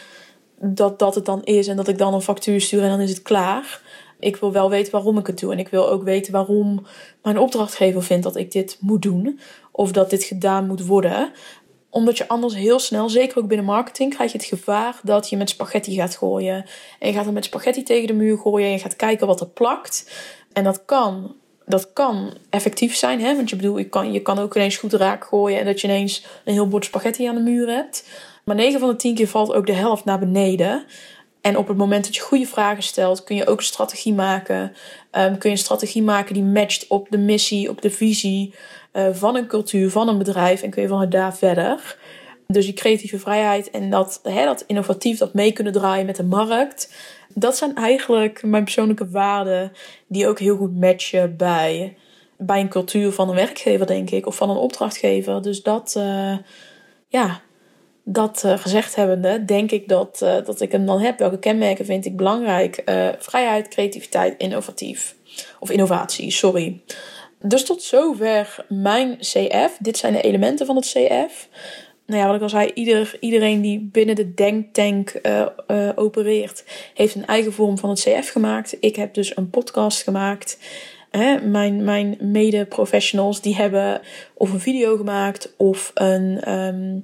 dat 0.60 1.00
dat 1.00 1.16
het 1.16 1.26
dan 1.26 1.44
is 1.44 1.68
en 1.68 1.76
dat 1.76 1.88
ik 1.88 1.98
dan 1.98 2.14
een 2.14 2.22
factuur 2.22 2.62
stuur 2.62 2.84
en 2.84 2.90
dan 2.90 3.00
is 3.00 3.10
het 3.10 3.22
klaar 3.22 3.81
ik 4.22 4.36
wil 4.36 4.52
wel 4.52 4.70
weten 4.70 4.92
waarom 4.92 5.18
ik 5.18 5.28
het 5.28 5.40
doe. 5.40 5.52
En 5.52 5.60
ik 5.60 5.68
wil 5.68 5.90
ook 5.90 6.04
weten 6.04 6.34
waarom 6.34 6.86
mijn 7.22 7.38
opdrachtgever 7.38 8.04
vindt 8.04 8.24
dat 8.24 8.36
ik 8.36 8.52
dit 8.52 8.78
moet 8.80 9.02
doen. 9.02 9.40
Of 9.72 9.92
dat 9.92 10.10
dit 10.10 10.24
gedaan 10.24 10.68
moet 10.68 10.86
worden. 10.86 11.32
Omdat 11.90 12.18
je 12.18 12.28
anders 12.28 12.56
heel 12.56 12.80
snel, 12.80 13.10
zeker 13.10 13.38
ook 13.38 13.48
binnen 13.48 13.66
marketing, 13.66 14.14
krijg 14.14 14.32
je 14.32 14.38
het 14.38 14.48
gevaar 14.48 15.00
dat 15.04 15.30
je 15.30 15.38
met 15.38 15.50
spaghetti 15.50 15.96
gaat 15.96 16.16
gooien. 16.16 16.66
En 17.00 17.08
je 17.08 17.14
gaat 17.14 17.26
er 17.26 17.34
met 17.34 17.46
spaghetti 17.46 17.84
tegen 17.84 18.08
de 18.08 18.14
muur 18.14 18.38
gooien 18.38 18.68
en 18.68 18.74
je 18.74 18.80
gaat 18.80 18.96
kijken 18.96 19.28
wat 19.28 19.42
er 19.42 19.50
plakt. 19.50 20.12
En 20.54 20.64
dat 20.64 20.86
kan 20.86 21.36
dat 21.72 21.94
kan 21.94 22.34
effectief 22.50 22.96
zijn. 22.96 23.22
Hè? 23.22 23.36
Want 23.36 23.50
je 23.50 23.56
bedoel, 23.56 23.78
je 23.78 23.90
kan, 23.90 24.12
je 24.12 24.22
kan 24.22 24.40
ook 24.40 24.56
ineens 24.56 24.78
goed 24.78 24.94
raak 24.94 25.24
gooien 25.26 25.60
en 25.60 25.66
dat 25.66 25.82
je 25.82 25.88
ineens 25.88 26.26
een 26.46 26.54
heel 26.54 26.68
bord 26.68 26.86
spaghetti 26.86 27.26
aan 27.26 27.36
de 27.36 27.42
muur 27.42 27.68
hebt. 27.68 28.10
Maar 28.44 28.56
9 28.56 28.80
van 28.80 28.90
de 28.90 28.96
10 28.96 29.16
keer 29.16 29.28
valt 29.28 29.54
ook 29.54 29.66
de 29.66 29.74
helft 29.74 30.06
naar 30.06 30.20
beneden. 30.20 30.86
En 31.42 31.58
op 31.58 31.68
het 31.68 31.78
moment 31.78 32.06
dat 32.06 32.16
je 32.16 32.22
goede 32.22 32.46
vragen 32.46 32.84
stelt, 32.84 33.24
kun 33.24 33.36
je 33.36 33.48
ook 33.48 33.62
strategie 33.62 34.14
maken. 34.14 34.62
Um, 35.12 35.38
kun 35.38 35.50
je 35.50 35.56
een 35.56 35.58
strategie 35.58 36.04
maken 36.04 36.34
die 36.34 36.44
matcht 36.44 36.88
op 36.88 37.08
de 37.10 37.18
missie, 37.18 37.70
op 37.70 37.82
de 37.82 37.92
visie 37.92 38.54
uh, 38.94 39.08
van 39.12 39.36
een 39.36 39.48
cultuur, 39.48 39.90
van 39.90 40.08
een 40.08 40.18
bedrijf. 40.18 40.62
En 40.62 40.70
kun 40.70 40.82
je 40.82 40.88
vanuit 40.88 41.12
daar 41.12 41.36
verder. 41.36 41.98
Dus 42.48 42.66
die 42.66 42.74
creatieve 42.74 43.20
vrijheid 43.20 43.70
en 43.70 43.90
dat, 43.90 44.20
hè, 44.24 44.46
dat 44.46 44.64
innovatief, 44.68 45.18
dat 45.18 45.34
mee 45.34 45.52
kunnen 45.52 45.74
draaien 45.74 46.06
met 46.06 46.16
de 46.16 46.24
markt. 46.24 46.94
Dat 47.34 47.58
zijn 47.58 47.76
eigenlijk 47.76 48.44
mijn 48.44 48.64
persoonlijke 48.64 49.10
waarden 49.10 49.72
die 50.08 50.28
ook 50.28 50.40
heel 50.40 50.58
goed 50.58 50.80
matchen 50.80 51.38
bij, 51.38 51.98
bij 52.38 52.60
een 52.60 52.70
cultuur 52.70 53.12
van 53.12 53.30
een 53.30 53.36
werkgever, 53.36 53.88
denk 53.88 54.10
ik. 54.10 54.26
Of 54.26 54.36
van 54.36 54.50
een 54.50 54.56
opdrachtgever. 54.56 55.42
Dus 55.42 55.64
dat, 55.64 55.96
uh, 55.98 56.38
ja, 57.08 57.42
dat 58.04 58.44
uh, 58.46 58.58
gezegd 58.58 58.96
hebbende, 58.96 59.46
denk 59.46 59.72
ik 59.72 59.88
dat, 59.88 60.20
uh, 60.24 60.46
dat 60.46 60.62
ik 60.62 60.72
hem 60.72 60.86
dan 60.86 61.00
heb. 61.00 61.20
Welke 61.20 61.40
kenmerken 61.40 61.86
vind 61.86 62.06
ik 62.06 62.18
belangrijk? 62.18 62.82
Uh, 62.86 63.10
vrijheid, 63.18 63.68
creativiteit, 63.68 64.38
innovatief. 64.38 65.16
Of 65.60 65.70
innovatie, 65.70 66.32
sorry. 66.32 66.82
Dus 67.40 67.66
tot 67.66 67.84
zover 67.84 68.66
mijn 68.70 69.18
CF. 69.18 69.78
Dit 69.80 69.98
zijn 69.98 70.14
de 70.14 70.22
elementen 70.22 70.66
van 70.66 70.76
het 70.76 70.86
CF. 70.86 71.48
Nou 72.06 72.22
ja, 72.22 72.28
wat 72.28 72.36
ik 72.36 72.42
al 72.42 72.50
zei, 72.50 72.72
ieder, 72.74 73.18
iedereen 73.20 73.62
die 73.62 73.90
binnen 73.92 74.16
de 74.16 74.34
denktank 74.34 75.22
opereert, 75.96 76.64
heeft 76.94 77.16
een 77.16 77.26
eigen 77.26 77.54
vorm 77.54 77.78
van 77.78 77.90
het 77.90 78.00
CF 78.00 78.30
gemaakt. 78.30 78.78
Ik 78.80 78.96
heb 78.96 79.14
dus 79.14 79.38
een 79.38 79.50
podcast 79.50 80.04
gemaakt. 80.04 80.58
Hè, 81.10 81.42
mijn, 81.42 81.84
mijn 81.84 82.18
mede-professionals 82.20 83.42
die 83.42 83.56
hebben 83.56 84.02
of 84.34 84.52
een 84.52 84.60
video 84.60 84.98
gemaakt 84.98 85.54
of 85.58 85.92
een. 85.94 86.54
Um, 86.54 87.04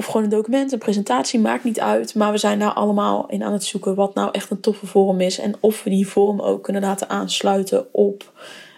of 0.00 0.06
gewoon 0.06 0.22
een 0.22 0.28
document, 0.28 0.72
een 0.72 0.78
presentatie, 0.78 1.40
maakt 1.40 1.64
niet 1.64 1.80
uit. 1.80 2.14
Maar 2.14 2.32
we 2.32 2.38
zijn 2.38 2.58
daar 2.58 2.72
allemaal 2.72 3.26
in 3.28 3.42
aan 3.42 3.52
het 3.52 3.64
zoeken 3.64 3.94
wat 3.94 4.14
nou 4.14 4.28
echt 4.32 4.50
een 4.50 4.60
toffe 4.60 4.86
vorm 4.86 5.20
is. 5.20 5.38
En 5.38 5.54
of 5.60 5.82
we 5.82 5.90
die 5.90 6.06
vorm 6.06 6.40
ook 6.40 6.62
kunnen 6.62 6.82
laten 6.82 7.08
aansluiten 7.08 7.94
op, 7.94 8.32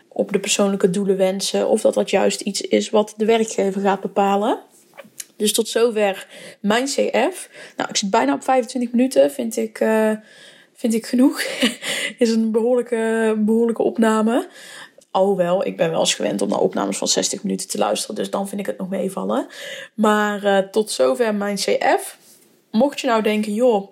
op 0.09 0.33
de 0.33 0.39
persoonlijke 0.39 0.91
doelen, 0.91 1.17
wensen. 1.17 1.69
Of 1.69 1.81
dat 1.81 1.95
dat 1.95 2.11
juist 2.11 2.41
iets 2.41 2.61
is 2.61 2.91
wat 2.91 3.15
de 3.17 3.25
werkgever 3.25 3.81
gaat 3.81 4.01
bepalen. 4.01 4.59
Dus 5.37 5.53
tot 5.53 5.69
zover 5.69 6.27
mijn 6.61 6.85
CF. 6.85 7.49
Nou, 7.77 7.89
ik 7.89 7.97
zit 7.97 8.11
bijna 8.11 8.35
op 8.35 8.43
25 8.43 8.93
minuten, 8.93 9.31
vind 9.31 9.57
ik, 9.57 9.81
uh, 9.81 10.11
vind 10.73 10.95
ik 10.95 11.07
genoeg. 11.07 11.43
is 12.19 12.31
een 12.31 12.51
behoorlijke, 12.51 13.35
behoorlijke 13.39 13.83
opname. 13.83 14.49
Alhoewel, 15.13 15.67
ik 15.67 15.77
ben 15.77 15.91
wel 15.91 16.01
eens 16.01 16.15
gewend 16.15 16.43
om 16.43 16.49
naar 16.49 16.59
opnames 16.59 16.97
van 16.97 17.09
60 17.09 17.43
minuten 17.43 17.69
te 17.69 17.79
luisteren. 17.79 18.15
Dus 18.15 18.31
dan 18.31 18.49
vind 18.49 18.61
ik 18.61 18.67
het 18.67 18.79
nog 18.79 18.89
meevallen. 18.89 19.47
Maar 19.95 20.45
uh, 20.45 20.59
tot 20.59 20.91
zover 20.91 21.35
mijn 21.35 21.57
CF. 21.57 22.19
Mocht 22.71 23.01
je 23.01 23.07
nou 23.07 23.23
denken, 23.23 23.55
joh, 23.55 23.89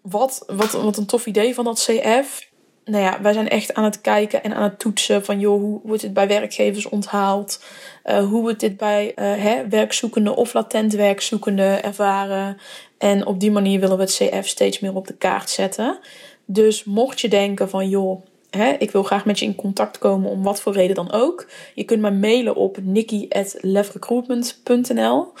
wat, 0.00 0.44
wat, 0.46 0.72
wat 0.72 0.96
een 0.96 1.06
tof 1.06 1.26
idee 1.26 1.54
van 1.54 1.64
dat 1.64 1.78
CF. 1.78 2.50
Nou 2.84 3.02
ja, 3.02 3.20
wij 3.22 3.32
zijn 3.32 3.48
echt 3.48 3.74
aan 3.74 3.84
het 3.84 4.00
kijken 4.00 4.42
en 4.42 4.54
aan 4.54 4.62
het 4.62 4.78
toetsen 4.78 5.24
van, 5.24 5.40
joh, 5.40 5.60
hoe 5.60 5.80
wordt 5.84 6.02
dit 6.02 6.12
bij 6.12 6.28
werkgevers 6.28 6.88
onthaald? 6.88 7.64
Uh, 8.04 8.28
hoe 8.28 8.40
wordt 8.40 8.60
dit 8.60 8.76
bij 8.76 9.06
uh, 9.06 9.14
hè, 9.42 9.68
werkzoekenden 9.68 10.34
of 10.34 10.52
latent 10.52 10.92
werkzoekenden 10.92 11.82
ervaren? 11.82 12.58
En 12.98 13.26
op 13.26 13.40
die 13.40 13.50
manier 13.50 13.80
willen 13.80 13.96
we 13.96 14.02
het 14.02 14.12
CF 14.12 14.48
steeds 14.48 14.80
meer 14.80 14.94
op 14.94 15.06
de 15.06 15.16
kaart 15.16 15.50
zetten. 15.50 15.98
Dus 16.44 16.84
mocht 16.84 17.20
je 17.20 17.28
denken 17.28 17.68
van, 17.68 17.88
joh, 17.88 18.22
Hè, 18.56 18.70
ik 18.70 18.90
wil 18.90 19.02
graag 19.02 19.24
met 19.24 19.38
je 19.38 19.44
in 19.44 19.54
contact 19.54 19.98
komen 19.98 20.30
om 20.30 20.42
wat 20.42 20.60
voor 20.60 20.72
reden 20.72 20.94
dan 20.94 21.12
ook. 21.12 21.46
Je 21.74 21.84
kunt 21.84 22.00
me 22.00 22.10
mailen 22.10 22.54
op 22.54 22.78
nikki.levrecruitment.nl 22.82 25.32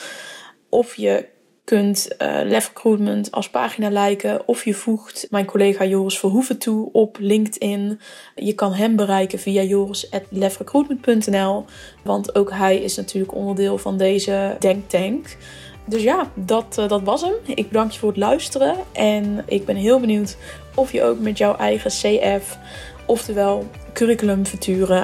Of 0.68 0.94
je 0.94 1.28
kunt 1.64 2.08
uh, 2.18 2.40
Lef 2.44 2.66
Recruitment 2.66 3.30
als 3.30 3.50
pagina 3.50 4.04
liken. 4.04 4.48
Of 4.48 4.64
je 4.64 4.74
voegt 4.74 5.26
mijn 5.30 5.44
collega 5.44 5.84
Joris 5.84 6.18
Verhoeven 6.18 6.58
toe 6.58 6.88
op 6.92 7.16
LinkedIn. 7.20 8.00
Je 8.34 8.52
kan 8.52 8.72
hem 8.72 8.96
bereiken 8.96 9.38
via 9.38 9.62
joris.lefrecruitment.nl 9.62 11.64
Want 12.02 12.34
ook 12.34 12.50
hij 12.50 12.76
is 12.76 12.96
natuurlijk 12.96 13.34
onderdeel 13.34 13.78
van 13.78 13.96
deze 13.96 14.56
denktank. 14.58 15.36
Dus 15.84 16.02
ja, 16.02 16.30
dat, 16.34 16.76
uh, 16.78 16.88
dat 16.88 17.02
was 17.02 17.20
hem. 17.20 17.34
Ik 17.46 17.68
bedank 17.68 17.90
je 17.90 17.98
voor 17.98 18.08
het 18.08 18.18
luisteren. 18.18 18.76
En 18.92 19.44
ik 19.46 19.64
ben 19.64 19.76
heel 19.76 20.00
benieuwd 20.00 20.36
of 20.74 20.92
je 20.92 21.02
ook 21.02 21.18
met 21.18 21.38
jouw 21.38 21.56
eigen 21.56 21.90
CF 21.90 22.58
oftewel 23.06 23.70
curriculum 23.92 24.46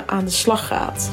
aan 0.07 0.25
de 0.25 0.31
slag 0.31 0.67
gaat. 0.67 1.11